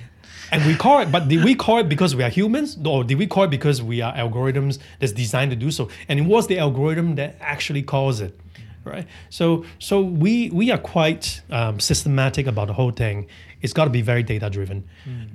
[0.52, 2.78] And we call it, but did we call it because we are humans?
[2.84, 5.88] Or did we call it because we are algorithms that's designed to do so?
[6.08, 8.38] And it was the algorithm that actually caused it,
[8.84, 9.06] right?
[9.28, 13.26] So, so we we are quite um, systematic about the whole thing.
[13.60, 14.84] It's got to be very data driven,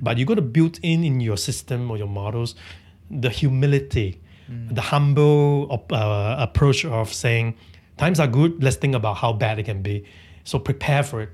[0.00, 2.54] but you got to build in in your system or your models
[3.10, 4.18] the humility,
[4.70, 7.54] the humble uh, approach of saying
[7.96, 8.62] times are good.
[8.62, 10.04] Let's think about how bad it can be.
[10.44, 11.30] So prepare for it.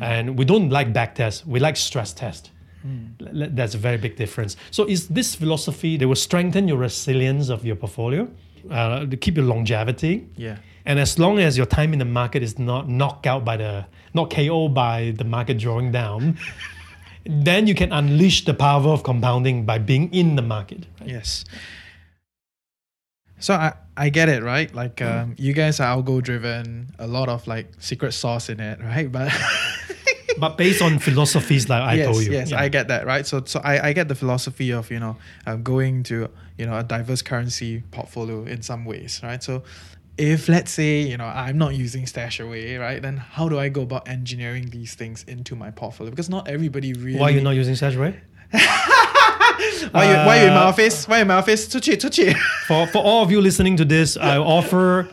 [0.00, 1.46] And we don't like back tests.
[1.46, 2.50] We like stress test.
[2.84, 4.56] L- That's a very big difference.
[4.70, 8.28] So is this philosophy that will strengthen your resilience of your portfolio,
[8.70, 10.26] uh, to keep your longevity.
[10.36, 10.56] Yeah.
[10.84, 13.86] And as long as your time in the market is not knocked out by the,
[14.14, 16.36] not KO by the market drawing down,
[17.24, 20.86] then you can unleash the power of compounding by being in the market.
[21.00, 21.08] right?
[21.10, 21.44] Yes.
[23.38, 24.74] So I, I get it, right?
[24.74, 28.80] Like um, you guys are algo driven, a lot of like secret sauce in it,
[28.80, 29.10] right?
[29.16, 29.32] But
[30.38, 32.32] But based on philosophies like I yes, told you.
[32.32, 32.60] yes, yeah.
[32.60, 33.26] I get that, right?
[33.26, 36.76] So so I, I get the philosophy of you know um, going to you know
[36.76, 39.42] a diverse currency portfolio in some ways, right?
[39.42, 39.62] So
[40.18, 43.00] if let's say you know I'm not using Stashaway, right?
[43.00, 46.10] Then how do I go about engineering these things into my portfolio?
[46.10, 47.18] Because not everybody really.
[47.18, 48.18] Why are you not using Stashaway?
[49.91, 51.07] Why you, why you in my Uh, office?
[51.07, 51.67] Why you in my office?
[51.67, 52.33] 出去出去
[52.67, 55.07] For for all of you listening to this, I offer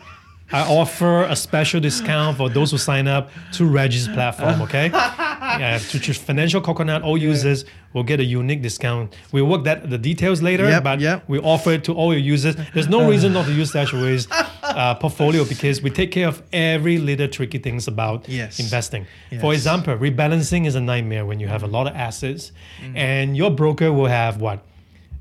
[0.54, 4.62] I offer a special discount for those who sign up to Reggie's platform.
[4.62, 7.02] Okay, yeah, to choose financial coconut.
[7.02, 9.14] All users will get a unique discount.
[9.32, 11.24] We'll work that the details later, Yep, but yep.
[11.28, 12.54] we offer it to all your users.
[12.72, 14.28] There's no reason not to use Stashaway's
[14.62, 18.60] uh, portfolio because we take care of every little tricky things about Yes.
[18.60, 19.06] investing.
[19.40, 19.60] For Yes.
[19.62, 22.96] example, rebalancing is a nightmare when you have a lot of assets, Mm.
[22.96, 24.64] and your broker will have what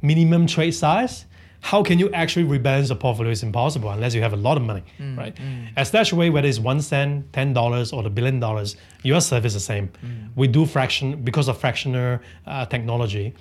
[0.02, 1.26] minimum trade size.
[1.72, 3.32] How can you actually rebalance a portfolio?
[3.32, 5.36] It's impossible unless you have a lot of money, Mm, right?
[5.78, 9.62] As Stashaway, whether it's one cent, ten dollars, or the billion dollars, your service is
[9.62, 9.88] the same.
[9.88, 10.30] Mm.
[10.36, 13.34] We do fraction because of fractioner uh, technology.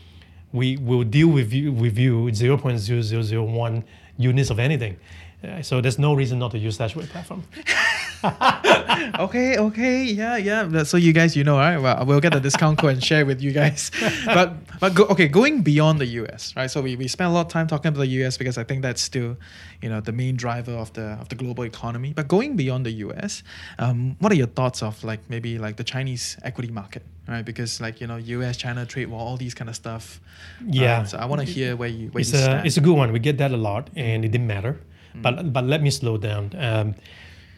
[0.53, 3.83] We will deal with you with you zero point zero zero zero one
[4.19, 4.97] units of anything.
[5.43, 7.43] Uh, so there's no reason not to use Stashaway platform.
[9.19, 10.83] okay, okay, yeah, yeah.
[10.85, 11.79] So you guys, you know, right?
[11.79, 13.91] Well, we'll get the discount code and share with you guys.
[14.27, 16.71] But but go, okay, going beyond the US, right?
[16.71, 18.83] So we, we spent a lot of time talking about the US because I think
[18.83, 19.37] that's still,
[19.81, 22.13] you know, the main driver of the of the global economy.
[22.13, 23.43] But going beyond the US,
[23.79, 27.45] um, what are your thoughts of like maybe like the Chinese equity market, right?
[27.45, 30.21] Because like you know, US China trade war, all these kind of stuff.
[30.65, 31.01] Yeah.
[31.01, 32.97] Uh, so I want to hear where you where it's you a it's a good
[32.97, 33.13] one.
[33.13, 34.79] We get that a lot, and it didn't matter.
[35.15, 36.53] But but let me slow down.
[36.57, 36.95] Um,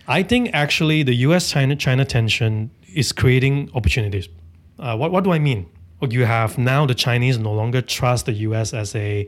[0.06, 1.50] I think actually the U.S.
[1.50, 4.28] China China tension is creating opportunities.
[4.78, 5.66] Uh, what what do I mean?
[6.00, 8.74] Well, you have now the Chinese no longer trust the U.S.
[8.74, 9.26] as a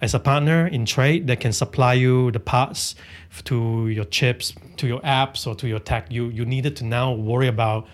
[0.00, 2.94] as a partner in trade that can supply you the parts
[3.44, 6.10] to your chips, to your apps, or to your tech.
[6.10, 7.86] You you needed to now worry about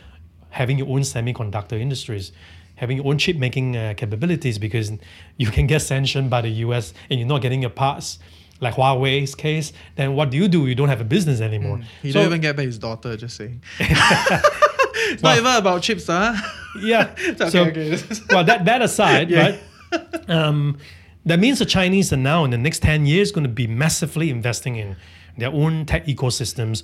[0.51, 2.31] having your own semiconductor industries,
[2.77, 4.93] having your own chip making uh, capabilities because
[5.37, 8.21] you can get sanctioned by the US and you're not getting your parts.
[8.61, 10.66] Like Huawei's case, then what do you do?
[10.66, 11.81] You don't have a business anymore.
[12.03, 13.62] He So- don't even get back his daughter, just saying.
[13.81, 16.35] it's not even about chips, huh?
[16.81, 17.14] yeah.
[17.18, 17.99] okay, so, okay.
[18.31, 19.57] well, that that aside, Yeah.
[19.92, 20.31] right?
[20.31, 20.79] Um,
[21.27, 24.31] that means the Chinese are now in the next ten years going to be massively
[24.31, 24.96] investing in
[25.38, 26.83] their own tech ecosystems,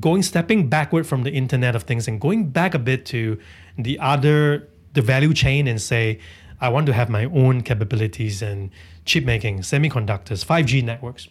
[0.00, 3.38] going stepping backward from the Internet of Things and going back a bit to
[3.78, 6.18] the other the value chain and say,
[6.60, 8.70] I want to have my own capabilities and
[9.04, 11.28] chip making, semiconductors, five G networks.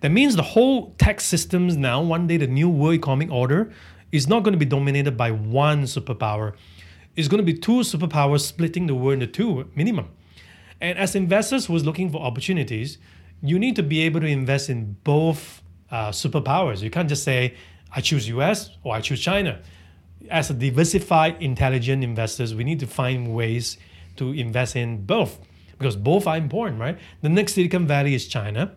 [0.00, 3.72] That means the whole tech systems now, one day, the new world economic order
[4.12, 6.54] is not going to be dominated by one superpower.
[7.16, 10.08] It's going to be two superpowers splitting the world into two minimum.
[10.80, 12.98] And as investors who's looking for opportunities,
[13.42, 16.80] you need to be able to invest in both uh, superpowers.
[16.80, 17.54] You can't just say,
[17.92, 19.60] I choose US or I choose China.
[20.30, 23.76] As a diversified, intelligent investors, we need to find ways
[24.16, 25.38] to invest in both
[25.78, 26.98] because both are important, right?
[27.22, 28.72] The next Silicon Valley is China.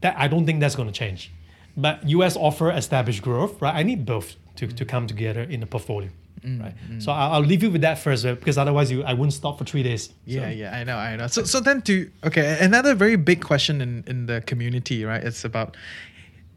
[0.00, 1.32] That I don't think that's going to change.
[1.76, 3.74] But US offer established growth, right?
[3.74, 6.10] I need both to, to come together in a portfolio.
[6.42, 6.74] Mm, Right.
[6.98, 9.58] So I'll, I'll leave you with that first, uh, because otherwise you I wouldn't stop
[9.58, 10.10] for three days.
[10.26, 11.26] Yeah, yeah, I know, I know.
[11.26, 15.22] So, so then to okay, another very big question in in the community, right?
[15.24, 15.76] It's about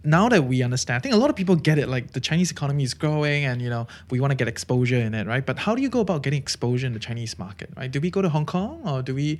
[0.03, 0.97] now that we understand.
[0.97, 1.89] I think a lot of people get it.
[1.89, 5.13] Like the Chinese economy is growing, and you know we want to get exposure in
[5.13, 5.45] it, right?
[5.45, 7.91] But how do you go about getting exposure in the Chinese market, right?
[7.91, 9.39] Do we go to Hong Kong or do we,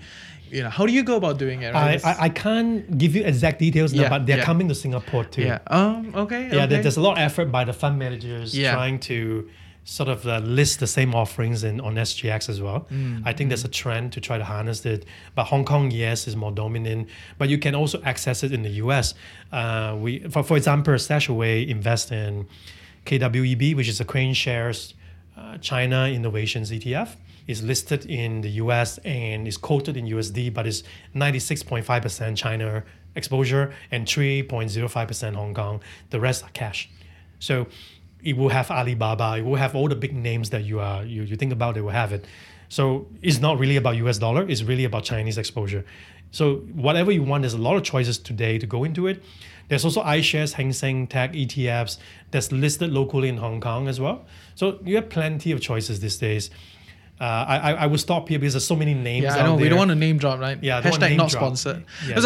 [0.52, 1.74] you know, how do you go about doing it?
[1.74, 2.04] Right?
[2.06, 4.43] I, I, I can't give you exact details now, but they're yeah.
[4.43, 5.43] coming to Singapore too.
[5.43, 5.60] yeah.
[5.67, 6.13] Um.
[6.15, 6.41] Okay.
[6.41, 6.65] Yeah, okay.
[6.67, 8.74] there- there's a lot of effort by the fund managers Yeah.
[8.74, 9.50] trying to
[9.84, 12.88] sort of uh, list the same offerings in on SGX as well.
[12.92, 15.06] Mm, I think there's a trend to try to harness it.
[15.36, 17.10] But Hong Kong, yes, is more dominant.
[17.38, 19.15] But you can also access it in the US.
[19.52, 22.48] Uh, we, for, for example, Stashaway invest in
[23.06, 24.94] KWEB, which is a KraneShares
[25.38, 27.15] uh, China Innovations ETF.
[27.48, 30.84] Is listed in the US and is quoted in USD, but is
[31.15, 32.84] 96.5% China
[33.15, 35.82] exposure and 3.05% Hong Kong.
[36.12, 36.92] The rest are cash.
[37.39, 37.65] So
[38.24, 41.24] it will have Alibaba, it will have all the big names that you are you,
[41.24, 42.26] you think about, it will have it.
[42.68, 45.86] So it's not really about US dollar, it's really about Chinese exposure.
[46.32, 49.24] So whatever you want, there's a lot of choices today to go into it.
[49.68, 51.98] There's also iShares, Hang Seng Tech ETFs
[52.32, 54.26] that's listed locally in Hong Kong as well.
[54.56, 56.50] So you have plenty of choices these days.
[57.20, 59.26] Uh, I, I will stop here because there's so many names.
[59.26, 59.56] yeah, I know.
[59.56, 60.58] We don't want to name drop, right?
[60.64, 61.58] Yeah, I don't want Hashtag not drop.
[61.58, 61.84] sponsored.
[62.08, 62.20] Yeah.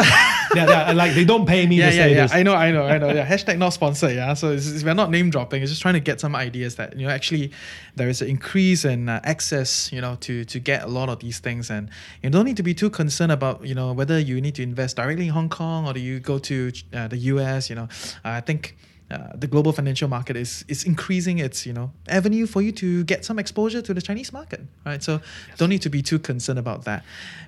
[0.56, 2.22] yeah, yeah, like they don't pay me yeah, to yeah, say yeah.
[2.22, 2.32] this.
[2.34, 3.10] I know, I know, I know.
[3.10, 4.16] Yeah, hashtag not sponsored.
[4.16, 5.64] Yeah, so it's, it's- we're not name dropping.
[5.64, 7.52] It's just trying to get some ideas that you know actually
[7.96, 11.20] there is an increase in uh, access, you know, to to get a lot of
[11.20, 11.90] these things, and
[12.22, 14.98] you don't need to be too concerned about you know whether you need to invest
[14.98, 17.68] directly in Hong Kong or do you go to uh, the US.
[17.70, 17.88] You know,
[18.24, 18.76] I think.
[19.14, 23.04] Uh, the global financial market is is increasing its you know avenue for you to
[23.04, 25.04] get some exposure to the Chinese market, right?
[25.04, 25.20] So
[25.58, 27.04] don't need to be too concerned about that.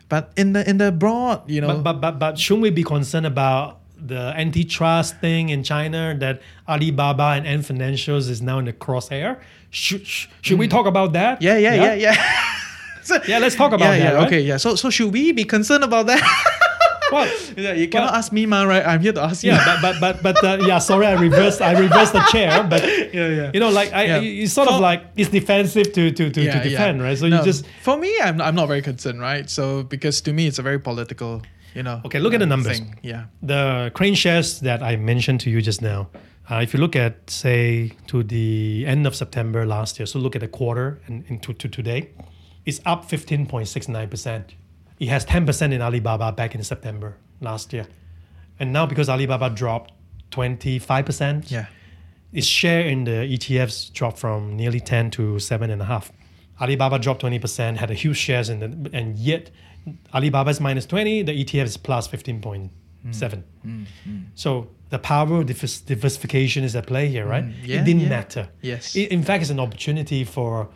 [0.10, 2.84] But in the in the broad, you know, But, but but but shouldn't we be
[2.84, 8.65] concerned about the antitrust thing in China that Alibaba and Ant Financials is now in
[8.65, 9.38] the crosshair?
[9.71, 11.39] Should sh- should we talk about that?
[11.39, 11.43] Mm.
[11.47, 12.15] yeah, yeah, yeah, yeah.
[13.06, 14.13] So- Yeah, let's talk about yeah, that.
[14.13, 14.28] yeah, right?
[14.28, 14.58] okay, yeah.
[14.58, 16.21] So, so should we be concerned about that?
[17.12, 18.86] Well, yeah, you cannot ask me, man, right?
[18.86, 19.52] I'm here to ask you.
[19.52, 20.80] yeah, but but but but uh, yeah.
[20.80, 21.62] Sorry, I reversed.
[21.62, 22.82] I reversed the chair, but
[23.13, 23.52] Yeah, yeah.
[23.54, 24.44] You know, like I, Yeah.
[24.44, 27.18] it's sort of like it's defensive to to to, to defend, right?
[27.18, 29.50] So No, you just for me, I'm I'm not very concerned, right?
[29.50, 31.41] So because to me, it's a very political,
[31.74, 32.02] you know.
[32.06, 32.80] Okay, look at the uh, numbers.
[32.80, 33.00] thing.
[33.04, 33.26] Yeah.
[33.41, 36.10] the KraneShares that I mentioned to you just now,
[36.50, 40.36] uh, if you look at say to the end of September last year, so look
[40.36, 42.10] at the quarter and into to today,
[42.65, 44.44] it's up 15.69%.
[45.00, 47.86] It has 10% in Alibaba back in September last year.
[48.60, 49.92] And now because Alibaba dropped
[50.32, 51.66] 25%, Yeah.
[52.34, 56.12] its share in the ETFs dropped from nearly 10 to 7.5.
[56.62, 59.52] Alibaba dropped 20%, had a huge shares in the, and yet
[60.14, 62.70] Alibaba is minus 20, the ETF is plus 15.7.
[63.66, 63.86] Mm.
[64.08, 64.24] Mm.
[64.36, 67.44] So the power of diversification is at play here, right?
[67.44, 67.54] Mm.
[67.64, 68.10] Yeah, it didn't yeah.
[68.10, 68.50] matter.
[68.62, 68.96] Yes.
[68.96, 70.70] I- in fact, it's an opportunity for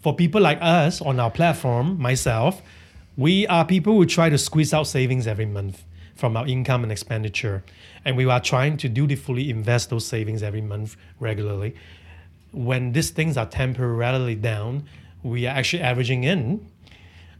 [0.00, 2.60] for people like us on our platform, myself,
[3.16, 6.92] we are people who try to squeeze out savings every month from our income and
[6.92, 7.62] expenditure.
[8.04, 11.74] And we are trying to dutifully invest those savings every month regularly.
[12.52, 14.84] When these things are temporarily down,
[15.22, 16.66] we are actually averaging in,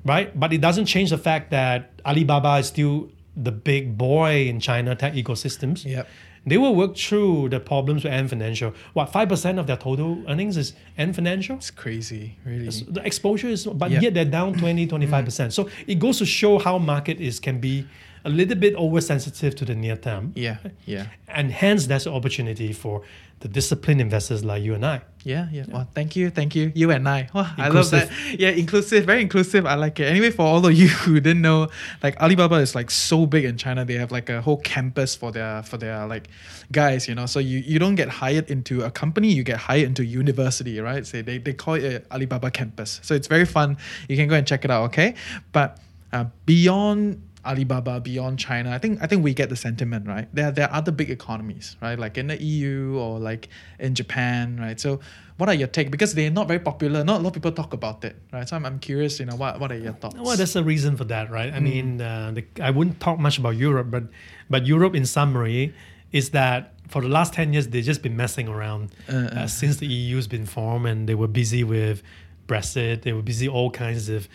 [0.05, 0.39] right?
[0.39, 4.95] But it doesn't change the fact that Alibaba is still the big boy in China
[4.95, 5.85] tech ecosystems.
[5.85, 6.09] Yep.
[6.45, 8.75] They will work through the problems with Ant Financial.
[8.95, 11.57] What, 5% of their total earnings is Ant Financial?
[11.57, 12.69] It's crazy, really.
[12.69, 14.01] the exposure is but Yeah.
[14.01, 15.53] yet they're down 20 25% mm.
[15.53, 17.87] so it goes to show how market is can be
[18.25, 21.07] a little bit oversensitive to the near term Yeah, yeah.
[21.29, 23.03] and hence that's an opportunity for
[23.41, 25.65] the disciplined investors like you and i Yeah, yeah.
[25.69, 26.71] Well, thank you, thank you.
[26.75, 27.29] You and I.
[27.35, 28.11] Wow, I love that.
[28.39, 29.67] Yeah, inclusive, very inclusive.
[29.67, 30.07] I like it.
[30.07, 31.69] Anyway, for all of you who didn't know,
[32.03, 33.85] like Alibaba is like so big in China.
[33.85, 36.27] They have like a whole campus for their for their like
[36.73, 37.07] guys.
[37.09, 40.03] You know, so you you don't get hired into a company, you get hired into
[40.05, 41.07] university, right?
[41.07, 42.99] So they they call it a Alibaba campus.
[43.03, 43.77] So it's very fun.
[44.09, 44.85] You can go and check it out.
[44.91, 45.15] Okay,
[45.53, 45.79] but
[46.13, 48.71] uh, beyond Alibaba beyond China.
[48.71, 50.29] I think I think we get the sentiment, right?
[50.35, 51.99] There there are other big economies, right?
[51.99, 54.79] Like in the EU or like in Japan, right?
[54.79, 55.01] So
[55.39, 55.91] what are your take?
[55.91, 57.03] Because they're not very popular.
[57.03, 58.49] Not a lot of people talk about it, right?
[58.49, 60.15] So I'm, I'm curious, you know, what what are your thoughts?
[60.17, 61.63] well there's a reason for that right i Mm.
[61.63, 64.05] mean uh, the, i wouldn't talk much about europe but
[64.51, 65.75] but europe in summary
[66.13, 69.87] is that for the last 10 years they've just been messing around uh, since the
[69.87, 72.03] eu's been formed and they were busy with
[72.47, 74.29] brexit they were busy all kinds of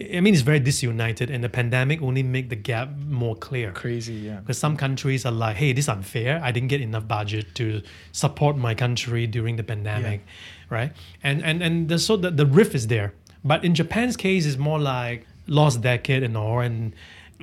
[0.00, 4.14] i mean it's very disunited and the pandemic only make the gap more clear Crazy,
[4.14, 4.40] yeah.
[4.40, 6.40] because some countries are like, hey, this is unfair.
[6.42, 7.82] I didn't get enough budget to
[8.12, 10.24] support my country during the pandemic,
[10.70, 10.92] right?
[11.22, 13.14] And and and the, so the, the rift is there.
[13.44, 16.94] But in Japan's case, it's more like lost decade and all, and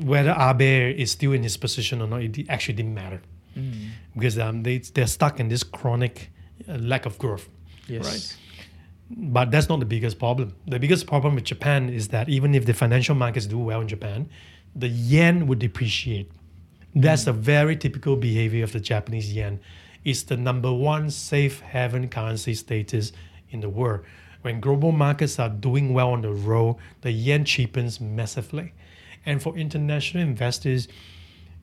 [0.01, 3.21] whether Abe is still in his position or not, it actually didn't matter
[4.13, 6.31] because um, they they're stuck in this chronic
[6.67, 7.49] uh, lack of growth.
[7.87, 8.05] Yes.
[8.05, 8.37] Right.
[9.13, 10.55] But that's not the biggest problem.
[10.67, 13.87] The biggest problem with Japan is that even if the financial markets do well in
[13.87, 14.29] Japan,
[14.75, 16.31] the yen would depreciate.
[16.95, 19.59] That's a very typical behavior of the Japanese yen.
[20.05, 23.11] It's the number one safe haven currency status
[23.49, 24.01] in the world.
[24.41, 28.73] When global markets are doing well on the road, the yen cheapens massively.
[29.25, 30.87] And for international investors,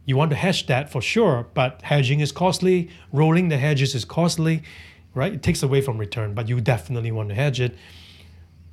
[0.05, 2.88] you want to hedge that for sure, but hedging is costly.
[3.12, 4.62] Rolling the hedges is costly,
[5.14, 5.32] right?
[5.32, 7.74] It takes away from return, but you definitely want to hedge it.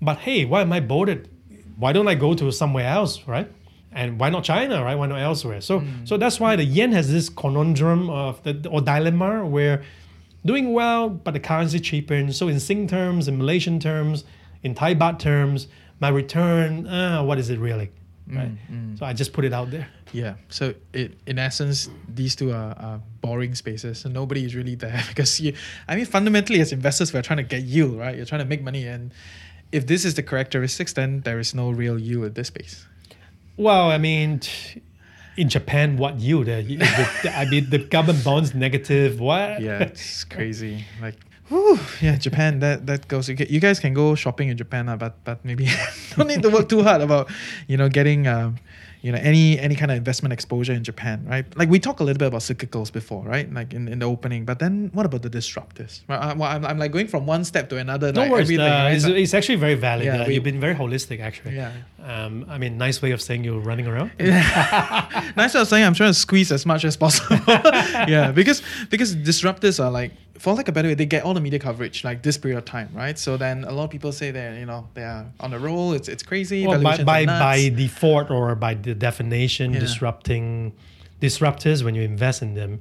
[0.01, 1.29] But hey, why am I bothered?
[1.77, 3.51] Why don't I go to somewhere else, right?
[3.91, 4.95] And why not China, right?
[4.95, 5.61] Why not elsewhere?
[5.61, 6.05] So, hmm.
[6.05, 9.83] so that's why the yen has this conundrum of the or dilemma where
[10.45, 12.37] doing well, but the currency cheapens.
[12.37, 14.25] So in Sing terms, in Malaysian terms,
[14.63, 15.67] in Thai baht terms,
[15.99, 17.91] my return, uh, what is it really?
[18.27, 18.51] Hmm, right.
[18.67, 18.95] Hmm.
[18.95, 19.87] So I just put it out there.
[20.15, 20.35] Yeah.
[20.49, 23.99] So it, in essence, these two are, are boring spaces.
[23.99, 25.53] So nobody is really there because you.
[25.87, 28.15] I mean, fundamentally, as investors, we're trying to get yield, right?
[28.15, 29.13] You're trying to make money, and
[29.71, 32.85] if this is the characteristics, then there is no real yield at this space.
[33.57, 34.81] Well, I mean, t-
[35.37, 36.47] in Japan, what yield?
[36.47, 36.63] Uh,
[37.29, 39.19] I mean, the government bonds negative.
[39.19, 39.61] What?
[39.61, 40.85] Yeah, it's crazy.
[41.01, 41.15] Like,
[41.49, 42.59] whew, yeah, Japan.
[42.59, 43.27] That that goes.
[43.27, 45.67] You, you guys can go shopping in Japan, uh, but but maybe
[46.15, 47.29] don't need to work too hard about
[47.67, 48.57] you know getting um,
[49.05, 51.45] you know any any kind of investment exposure in Japan, right?
[51.55, 53.47] Like we talked a little bit about cyclicals before, right?
[53.53, 56.01] Like in, in the opening, but then what about the disruptors?
[56.09, 58.11] Right, I, well, I'm, I'm like going from one step to another.
[58.11, 58.45] No like worries.
[58.45, 58.95] everything, uh, right?
[58.95, 60.05] it's, it's actually very valid.
[60.05, 61.55] Yeah, uh, we- you've been very holistic, actually.
[61.55, 61.71] Yeah.
[62.03, 64.11] Um, I mean, nice way of saying you're running around.
[64.19, 67.37] Nice way of saying I'm trying to squeeze as much as possible.
[67.47, 71.41] yeah, because because disruptors are like, for like a better way, they get all the
[71.41, 73.17] media coverage like this period of time, right?
[73.17, 75.93] So then a lot of people say they're you know they are on the roll.
[75.93, 76.65] It's it's crazy.
[76.67, 79.79] Well, by by, by default or by the definition, Yeah.
[79.79, 80.73] disrupting
[81.21, 82.79] disruptors when you invest in them,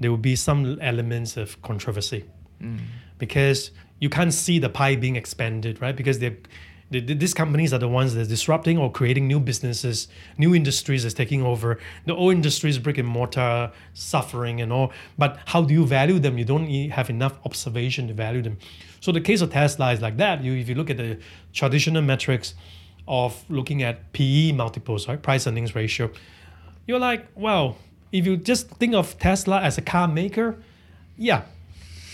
[0.00, 2.24] there will be some elements of controversy
[2.62, 2.78] Mm.
[3.18, 5.94] because you can't see the pie being expanded, right?
[5.94, 6.36] Because they're
[6.90, 10.08] the, the- these companies are the ones that are disrupting or creating new businesses,
[10.38, 11.78] new industries that's taking over.
[12.06, 14.92] The old industries, brick and mortar, suffering and all.
[15.18, 16.38] But how do you value them?
[16.38, 18.58] You don't have enough observation to value them.
[19.00, 20.42] So the case of Tesla is like that.
[20.42, 21.18] You, if you look at the
[21.52, 22.54] traditional metrics
[23.08, 26.10] of looking at PE multiples, right, price earnings ratio,
[26.86, 27.76] you're like, well,
[28.12, 30.56] if you just think of Tesla as a car maker,
[31.16, 31.42] yeah,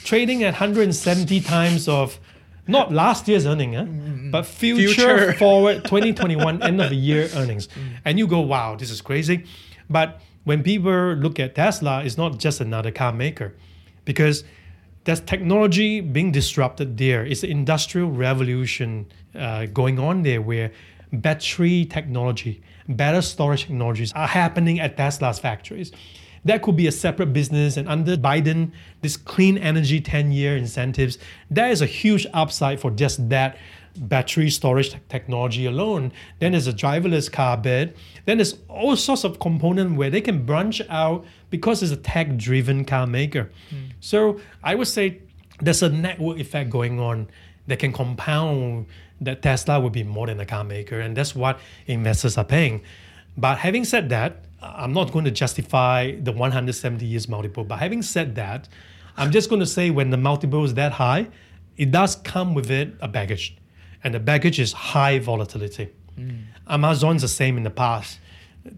[0.05, 2.18] trading at 170 times of
[2.66, 3.84] not last year's earning, eh,
[4.30, 5.32] but future, Future.
[5.38, 7.68] forward 2021 end of the year earnings.
[8.04, 9.44] And you go, wow, this is crazy.
[9.90, 13.54] But when people look at Tesla, it's not just another car maker
[14.04, 14.44] because
[15.04, 17.24] there's technology being disrupted there.
[17.24, 20.72] It's an industrial revolution uh, going on there where
[21.12, 25.92] battery technology, better storage technologies are happening at Tesla's factories.
[26.45, 27.76] That could be a separate business.
[27.76, 31.18] And under Biden, this clean energy 10 year incentives,
[31.51, 33.57] there is a huge upside for just that
[33.97, 36.12] battery storage te- technology alone.
[36.38, 37.95] Then there's a driverless car bed.
[38.24, 42.36] Then there's all sorts of components where they can branch out because it's a tech
[42.36, 43.51] driven car maker.
[43.70, 43.76] Hmm.
[44.01, 45.20] So I would say
[45.61, 47.28] there's a network effect going on
[47.66, 48.86] that can compound
[49.20, 50.99] that Tesla will be more than a car maker.
[50.99, 52.82] And that's what investors are paying.
[53.36, 57.64] But having said that, I'm not going to justify the 170 years multiple.
[57.64, 58.68] But having said that,
[59.16, 61.28] I'm just going to say when the multiple is that high,
[61.76, 63.56] it does come with it a baggage.
[64.04, 65.90] And the baggage is high volatility.
[66.18, 66.44] Mm.
[66.68, 68.18] Amazon's the same in the past.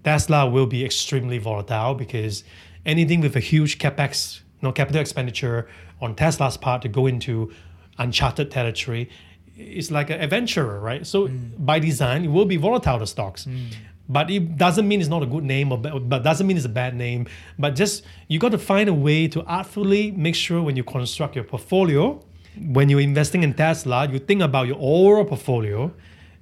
[0.02, 2.44] Tesla will be extremely volatile because
[2.86, 5.68] anything with a huge capex, you know, capital expenditure
[6.00, 7.52] on Tesla's part to go into
[7.98, 9.10] uncharted territory
[9.56, 11.06] is like an adventurer, right?
[11.06, 11.50] So mm.
[11.58, 13.44] by design, it will be volatile the stocks.
[13.44, 13.68] Mm.
[14.08, 16.76] But it doesn't mean it's not a good name, or but doesn't mean it's a
[16.82, 17.26] bad name.
[17.58, 21.34] But just you got to find a way to artfully make sure when you construct
[21.34, 22.22] your portfolio,
[22.60, 25.92] when you're investing in Tesla, you think about your overall portfolio.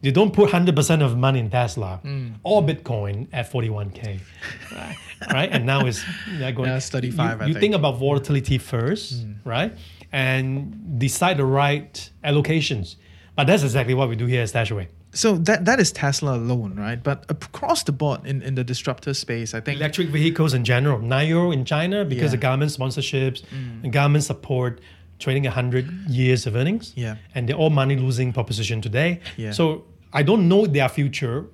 [0.00, 2.34] You don't put 100% of money in Tesla mm.
[2.42, 4.18] or Bitcoin at 41K.
[4.74, 4.96] Right?
[5.32, 5.50] right?
[5.52, 6.04] And now it's
[6.38, 7.60] yeah, going, Yeah, it's 35, You, I you think.
[7.60, 9.36] Think about volatility first, mm.
[9.44, 9.78] right?
[10.10, 12.96] And decide the right allocations.
[13.36, 14.88] But that's exactly what we do here at Stashaway.
[15.14, 17.02] So that that is Tesla alone, right?
[17.02, 20.98] But across the board in, in the disruptor space, I think Electric vehicles in general.
[21.00, 22.28] NIO in China, because Yeah.
[22.28, 22.30] Mm.
[22.30, 23.42] the government sponsorships,
[23.82, 24.80] the government support
[25.18, 26.92] trading 100 years of earnings.
[26.96, 27.16] Yeah.
[27.34, 29.20] And they're all money losing proposition today.
[29.36, 29.50] Yeah.
[29.50, 29.54] Mm.
[29.54, 31.46] So I don't know their future.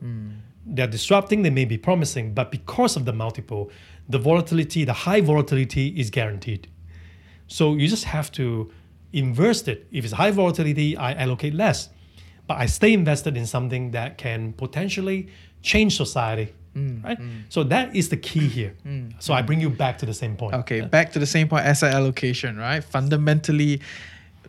[0.65, 3.71] They're disrupting, they may be promising, but because of the multiple,
[4.09, 6.69] the volatility, the high volatility is guaranteed.
[7.47, 8.71] So you just have to
[9.13, 9.87] inverse it.
[9.91, 11.89] If it's high volatility, I allocate less.
[12.49, 15.29] But I stay invested in something that can potentially
[15.63, 16.53] change society.
[16.75, 17.21] Mm, right?
[17.21, 17.43] Mm.
[17.49, 18.75] So that is the key here.
[18.87, 19.47] Mm, so I mm.
[19.47, 20.55] bring you back to the same point.
[20.55, 22.83] Okay, back to the same point asset allocation, right?
[22.83, 23.81] Fundamentally,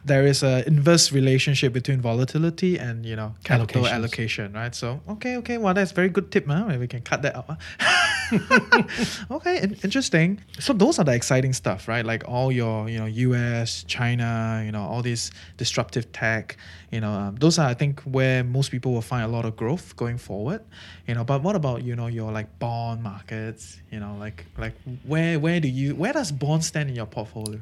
[0.05, 4.73] there is a inverse relationship between volatility and you know capital allocation, right?
[4.73, 6.65] So okay, okay, well that's very good tip, huh?
[6.65, 7.45] Maybe we can cut that out.
[7.49, 8.83] huh?
[9.31, 10.39] okay, in- interesting.
[10.59, 12.05] So those are the exciting stuff, right?
[12.05, 16.57] Like all your you know U.S., China, you know all these disruptive tech,
[16.91, 19.55] you know um, those are I think where most people will find a lot of
[19.55, 20.61] growth going forward,
[21.07, 21.23] you know.
[21.23, 24.73] But what about you know your like bond markets, you know, like like
[25.05, 27.59] where where do you where does bond stand in your portfolio?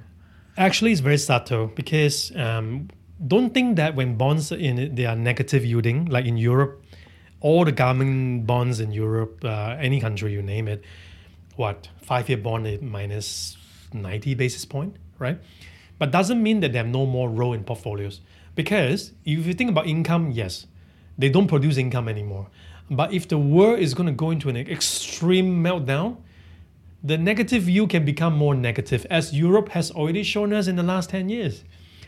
[0.58, 2.89] Actually, it's very subtle because um,
[3.28, 6.84] don't think that when bonds in they are negative yielding, like in Europe,
[7.41, 10.84] all the government bonds in Europe, uh, any country you name it,
[11.55, 13.55] what five year bond is minus
[13.93, 15.39] ninety basis point, right?
[15.99, 18.22] But doesn't mean that they have no more role in portfolios
[18.55, 20.66] because if you think about income, yes,
[21.20, 22.47] they don't produce income anymore.
[22.89, 26.18] But if the world is going to go into an extreme meltdown,
[27.04, 30.84] the negative view can become more negative, as Europe has already shown us in the
[30.84, 31.64] last 10 years.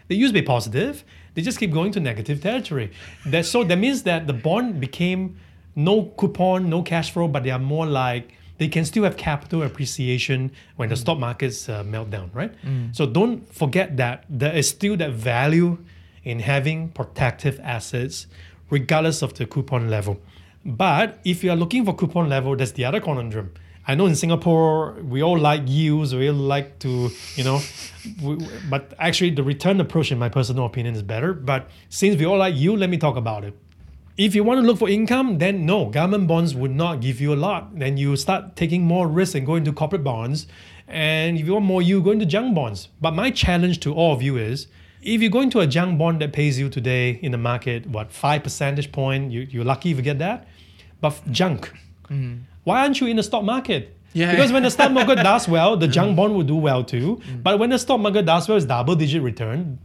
[0.08, 1.04] They used to be positive,
[1.36, 2.92] they just keep going to negative territory.
[3.28, 5.38] That, so that means that the bond became
[5.76, 9.64] no coupon, no cash flow, but they are more like they can still have capital
[9.64, 12.52] appreciation when the stock markets uh, melt down, right?
[12.92, 15.78] So don't forget that there is still that value
[16.24, 18.28] in having protective assets,
[18.70, 20.20] regardless of the coupon level.
[20.66, 23.54] But if you are looking for coupon level, that's the other conundrum.
[23.90, 27.60] I know in Singapore we all like yields, we all like to, you know,
[28.22, 28.38] we,
[28.70, 31.34] but actually the return approach, in my personal opinion, is better.
[31.34, 33.58] But since we all like yield, let me talk about it.
[34.16, 37.34] If you want to look for income, then no, government bonds would not give you
[37.34, 37.80] a lot.
[37.80, 40.46] Then you start taking more risk and go into corporate bonds.
[40.88, 42.90] And if you want more, you go into junk bonds.
[43.02, 44.68] But my challenge to all of you is
[45.02, 48.12] if you go into a junk bond that pays you today in the market, what,
[48.12, 50.48] five percentage point, you, you're lucky if you get that.
[51.02, 51.74] But junk,
[52.04, 52.44] mm-hmm.
[52.64, 53.96] Why aren't you in the stock market?
[54.14, 54.32] Yeah.
[54.32, 57.22] Because when the stock market does well, the junk bond will do well too.
[57.30, 57.44] Mm.
[57.44, 59.80] But when the stock market does well, it's double digit return.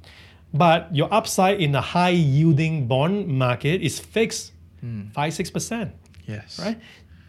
[0.53, 4.53] But your upside in a high yielding bond market is fixed,
[4.85, 5.13] mm.
[5.13, 5.93] five, six percent,
[6.27, 6.59] Yes.
[6.61, 6.79] right?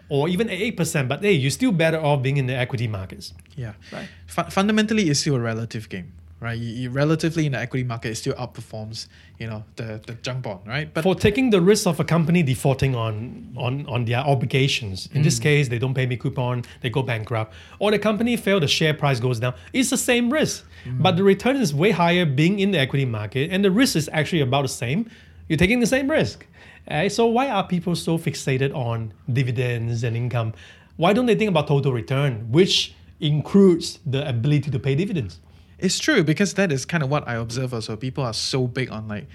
[0.10, 1.10] Or even eight percent.
[1.10, 3.34] But hey, you're still better off being in the equity markets.
[3.56, 3.74] Yeah.
[3.92, 4.08] Right.
[4.28, 6.58] Fu- fundamentally, it's still a relative game, right?
[6.58, 9.08] You, you relatively in the equity market, it still outperforms,
[9.40, 10.94] you know, the the junk bond, right?
[10.94, 15.10] But for taking the risk of a company defaulting on on on their obligations.
[15.14, 18.60] In this case, they don't pay me coupon, they go bankrupt, or the company fail,
[18.60, 19.54] the share price goes down.
[19.74, 20.66] It's the same risk,
[21.00, 24.10] but the return is way higher being in the equity market, and the risk is
[24.12, 25.10] actually about the same.
[25.48, 26.46] You're taking the same risk.
[26.88, 30.54] Eh, so why are people so fixated on dividends and income?
[30.98, 35.40] Why don't they think about total return, which includes the ability to pay dividends?
[35.80, 37.96] It's true because that is kind of what I observe also.
[37.96, 39.28] People are so big on like,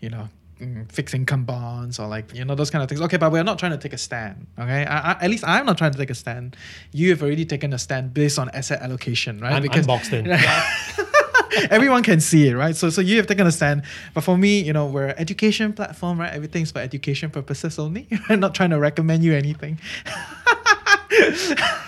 [0.00, 0.28] you know,
[0.60, 3.00] mm, fixed income bonds or like, you know, those kind of things.
[3.00, 4.46] Okay, but we're not trying to take a stand.
[4.58, 4.84] Okay.
[4.84, 6.56] I, I, at least I'm not trying to take a stand.
[6.92, 9.52] You have already taken a stand based on asset allocation, right?
[9.52, 10.26] I'm, I'm boxed in.
[11.70, 12.76] everyone can see it, right?
[12.76, 13.82] So so you have taken a stand.
[14.12, 16.32] But for me, you know, we're an education platform, right?
[16.32, 18.08] Everything's for education purposes only.
[18.28, 19.78] I'm not trying to recommend you anything.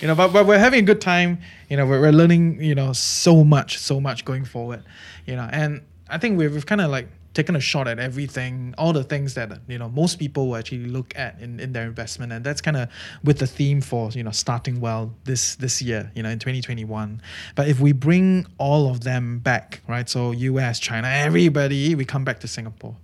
[0.00, 1.38] you know, but, but we're having a good time.
[1.68, 4.82] You know, we're, we're learning, you know, so much, so much going forward.
[5.26, 8.74] You know, and I think we've, we've kind of like taken a shot at everything,
[8.76, 11.86] all the things that, you know, most people will actually look at in, in their
[11.86, 12.32] investment.
[12.32, 12.88] And that's kind of
[13.24, 17.22] with the theme for, you know, starting well this this year, you know, in 2021.
[17.54, 20.08] But if we bring all of them back, right?
[20.08, 22.96] So US, China, everybody, we come back to Singapore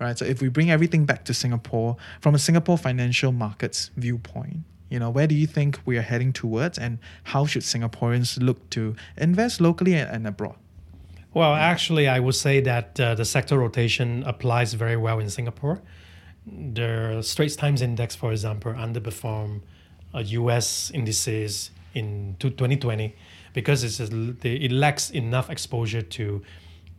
[0.00, 0.16] right?
[0.16, 4.58] So if we bring everything back to Singapore from a Singapore financial markets viewpoint,
[4.90, 8.68] you know, where do you think we are heading towards, and how should Singaporeans look
[8.70, 10.56] to invest locally and, abroad?
[11.34, 15.82] Well, actually, I would say that uh, the sector rotation applies very well in Singapore.
[16.46, 19.60] The Straits Times Index, for example, underperformed
[20.14, 23.14] uh, US indices in 2020
[23.52, 26.42] because it's a, it lacks enough exposure to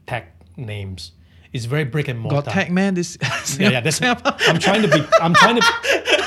[0.06, 1.14] tech names.
[1.52, 2.42] It's very brick and mortar.
[2.44, 3.18] Got tech man this.
[3.60, 3.80] Yeah, yeah.
[3.82, 4.02] That's,
[4.48, 5.04] I'm trying to be.
[5.20, 5.64] I'm trying to.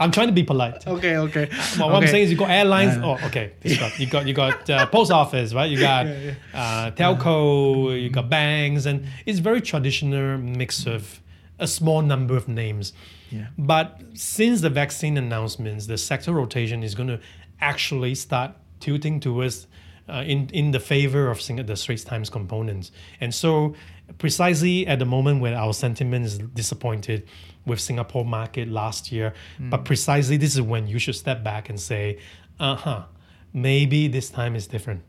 [0.00, 0.86] I'm trying to be polite.
[0.86, 1.48] okay, okay.
[1.78, 2.96] Well, what I'm saying is you got airlines.
[3.02, 3.52] Oh, okay.
[3.62, 5.70] You got you got uh, post office, right?
[5.70, 6.06] You got
[6.54, 8.00] Uh, telco.
[8.00, 11.20] You got banks, and it's very traditional mix of
[11.58, 12.92] a small number of names.
[13.30, 13.46] Yeah.
[13.58, 17.20] But since the vaccine announcements, the sector rotation is going to
[17.60, 19.66] actually start tilting towards
[20.08, 22.90] uh, in in the favor of the Straits Times components,
[23.20, 23.74] and so
[24.16, 27.28] precisely at the moment when our sentiment is disappointed
[27.66, 31.78] with Singapore market last year, but precisely this is when you should step back and
[31.78, 32.18] say,
[32.58, 33.04] uh huh,
[33.52, 35.02] maybe this time is different.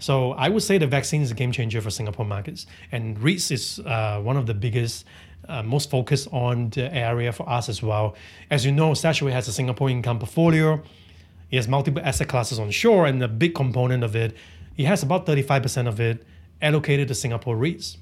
[0.00, 3.52] So I would say the vaccine is a game changer for Singapore markets, and REITs
[3.52, 5.06] is uh, one of the biggest.
[5.46, 8.16] Uh, most focused on the area for us as well.
[8.50, 10.82] As you know, Stashaway has a Singapore income portfolio.
[11.50, 14.34] He has multiple asset classes on shore, and a big component of it,
[14.74, 16.24] he has about 35% of it
[16.62, 17.98] allocated to Singapore REITs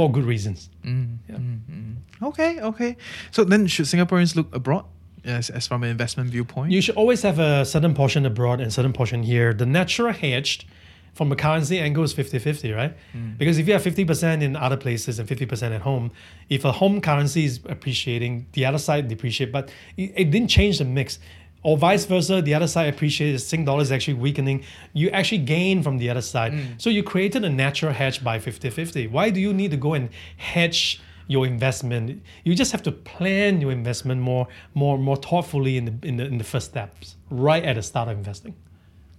[0.00, 0.70] for good reasons.
[0.82, 1.34] Mm, yeah.
[1.36, 2.96] Mm, mm, okay, okay.
[3.32, 4.86] So then, should Singaporeans look abroad
[5.26, 6.72] as, as from an investment viewpoint?
[6.72, 9.52] You should always have a certain portion abroad and a certain portion here.
[9.52, 10.66] The natural hedge
[11.12, 12.96] from a currency angle is 50 50, right?
[13.36, 16.12] Because if you have 50% in other places and 50% at home,
[16.48, 20.78] if a home currency is appreciating, the other side depreciate, but it, it didn't change
[20.78, 21.18] the mix.
[21.62, 24.64] Or vice versa, the other side appreciates, Sing dollar is actually weakening.
[24.94, 26.52] You actually gain from the other side.
[26.52, 26.80] Mm.
[26.80, 29.06] So you created a natural hedge by 50 50.
[29.08, 31.00] Why do you need to go and hedge?
[31.30, 32.20] your investment.
[32.42, 36.26] You just have to plan your investment more, more, more thoughtfully in the in the
[36.26, 38.56] in the first steps, right at the start of investing.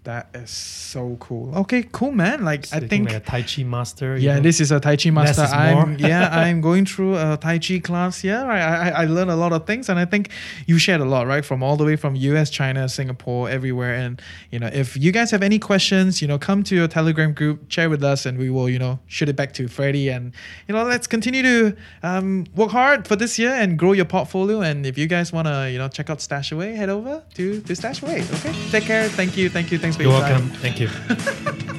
[0.04, 1.56] That is so cool.
[1.56, 2.44] Okay, cool, man.
[2.44, 3.10] Like I think.
[3.10, 4.18] like a Tai Chi master.
[4.18, 4.42] yeah, know.
[4.42, 5.44] this is a Tai Chi master.
[5.44, 8.38] I'm yeah, I'm going through a Tai Chi class here.
[8.38, 10.30] I, I I learned a lot of things, and I think
[10.66, 11.46] you shared a lot, right?
[11.46, 13.94] From all the way from U.S., China, Singapore, everywhere.
[13.94, 17.34] And you know, if you guys have any questions, you know, come to your Telegram
[17.34, 20.10] group, share with us, and we will, you know, shoot it back to Freddy.
[20.10, 20.34] And
[20.68, 24.62] you know, let's continue to um, work hard for this year and grow your portfolio.
[24.62, 28.26] And if you guys wanna, you know, check out Stashaway, head over to to Stashaway.
[28.40, 29.08] Okay, take care.
[29.08, 30.50] Thank you, thank you, thanks for You're your welcome.
[30.50, 30.60] time.
[30.60, 31.68] Thank you.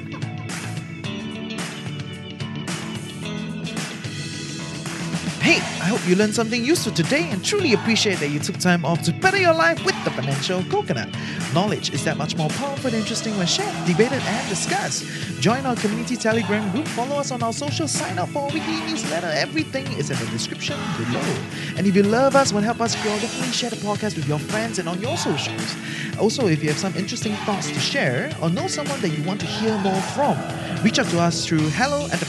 [5.43, 8.85] Hey, I hope you learned something useful today and truly appreciate that you took time
[8.85, 11.09] off to better your life with the Financial Coconut.
[11.53, 15.05] Knowledge is that much more powerful and interesting when shared, debated, and discussed.
[15.41, 18.79] Join our community Telegram group, follow us on our social, sign up for our weekly
[18.87, 19.27] newsletter.
[19.27, 21.37] Everything is in the description below.
[21.77, 24.29] And if you love us, want to help us grow, definitely share the podcast with
[24.29, 25.75] your friends and on your socials.
[26.21, 29.41] Also, if you have some interesting thoughts to share or know someone that you want
[29.41, 30.39] to hear more from,
[30.85, 32.23] reach out to us through hello at.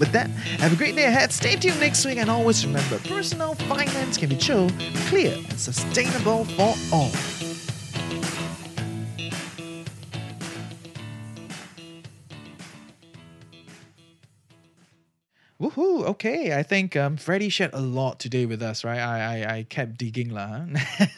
[0.00, 1.30] With that, have a great day ahead.
[1.32, 4.70] Stay tuned next week and always remember personal finance can be chill,
[5.08, 7.49] clear, and sustainable for all.
[15.60, 16.04] Woohoo!
[16.06, 18.98] Okay, I think um, Freddy shared a lot today with us, right?
[18.98, 20.64] I I, I kept digging lah,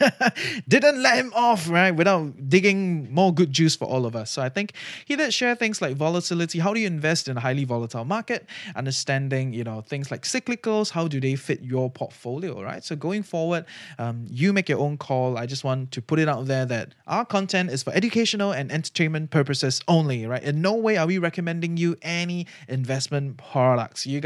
[0.67, 1.91] didn't let him off, right?
[1.91, 4.31] Without digging more good juice for all of us.
[4.31, 4.73] So I think
[5.05, 6.59] he did share things like volatility.
[6.59, 8.45] How do you invest in a highly volatile market?
[8.75, 10.91] Understanding, you know, things like cyclicals.
[10.91, 12.83] How do they fit your portfolio, right?
[12.83, 13.63] So going forward,
[13.97, 15.37] um, you make your own call.
[15.37, 18.73] I just want to put it out there that our content is for educational and
[18.73, 20.43] entertainment purposes only, right?
[20.43, 24.05] In no way are we recommending you any investment products.
[24.05, 24.19] You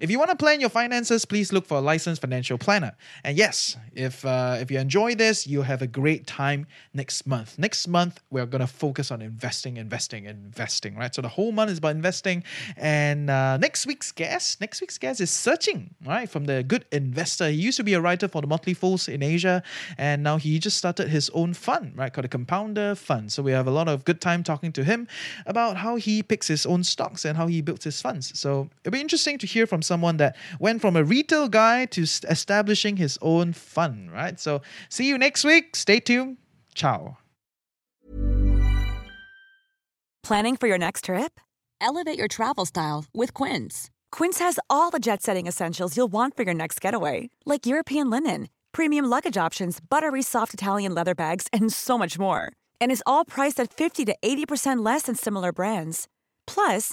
[0.00, 2.92] if you want to plan your finances, please look for a licensed financial planner.
[3.24, 7.58] And yes, if uh, if you enjoy this, you'll have a great time next month.
[7.58, 11.14] Next month, we're gonna focus on investing, investing, investing, right?
[11.14, 12.44] So the whole month is about investing.
[12.76, 16.84] And uh, next week's guest, next week's guest is Ser Jing, right, from the good
[16.92, 17.48] investor.
[17.48, 19.62] He used to be a writer for the Motley Fools in Asia,
[19.98, 23.32] and now he just started his own fund, right, called the Compounder Fund.
[23.32, 25.08] So we have a lot of good time talking to him
[25.46, 28.38] about how he picks his own stocks and how he builds his funds.
[28.38, 32.02] So it'll be interesting to hear from someone that went from a retail guy to
[32.02, 34.40] establishing his own fund, right?
[34.40, 35.76] So see you next week.
[35.76, 36.38] Stay tuned.
[36.74, 37.18] Ciao.
[40.22, 41.40] Planning for your next trip?
[41.80, 43.90] Elevate your travel style with Quince.
[44.12, 48.08] Quince has all the jet setting essentials you'll want for your next getaway, like European
[48.08, 52.52] linen, premium luggage options, buttery soft Italian leather bags, and so much more.
[52.80, 56.06] And is all priced at 50 to 80% less than similar brands.
[56.46, 56.92] Plus,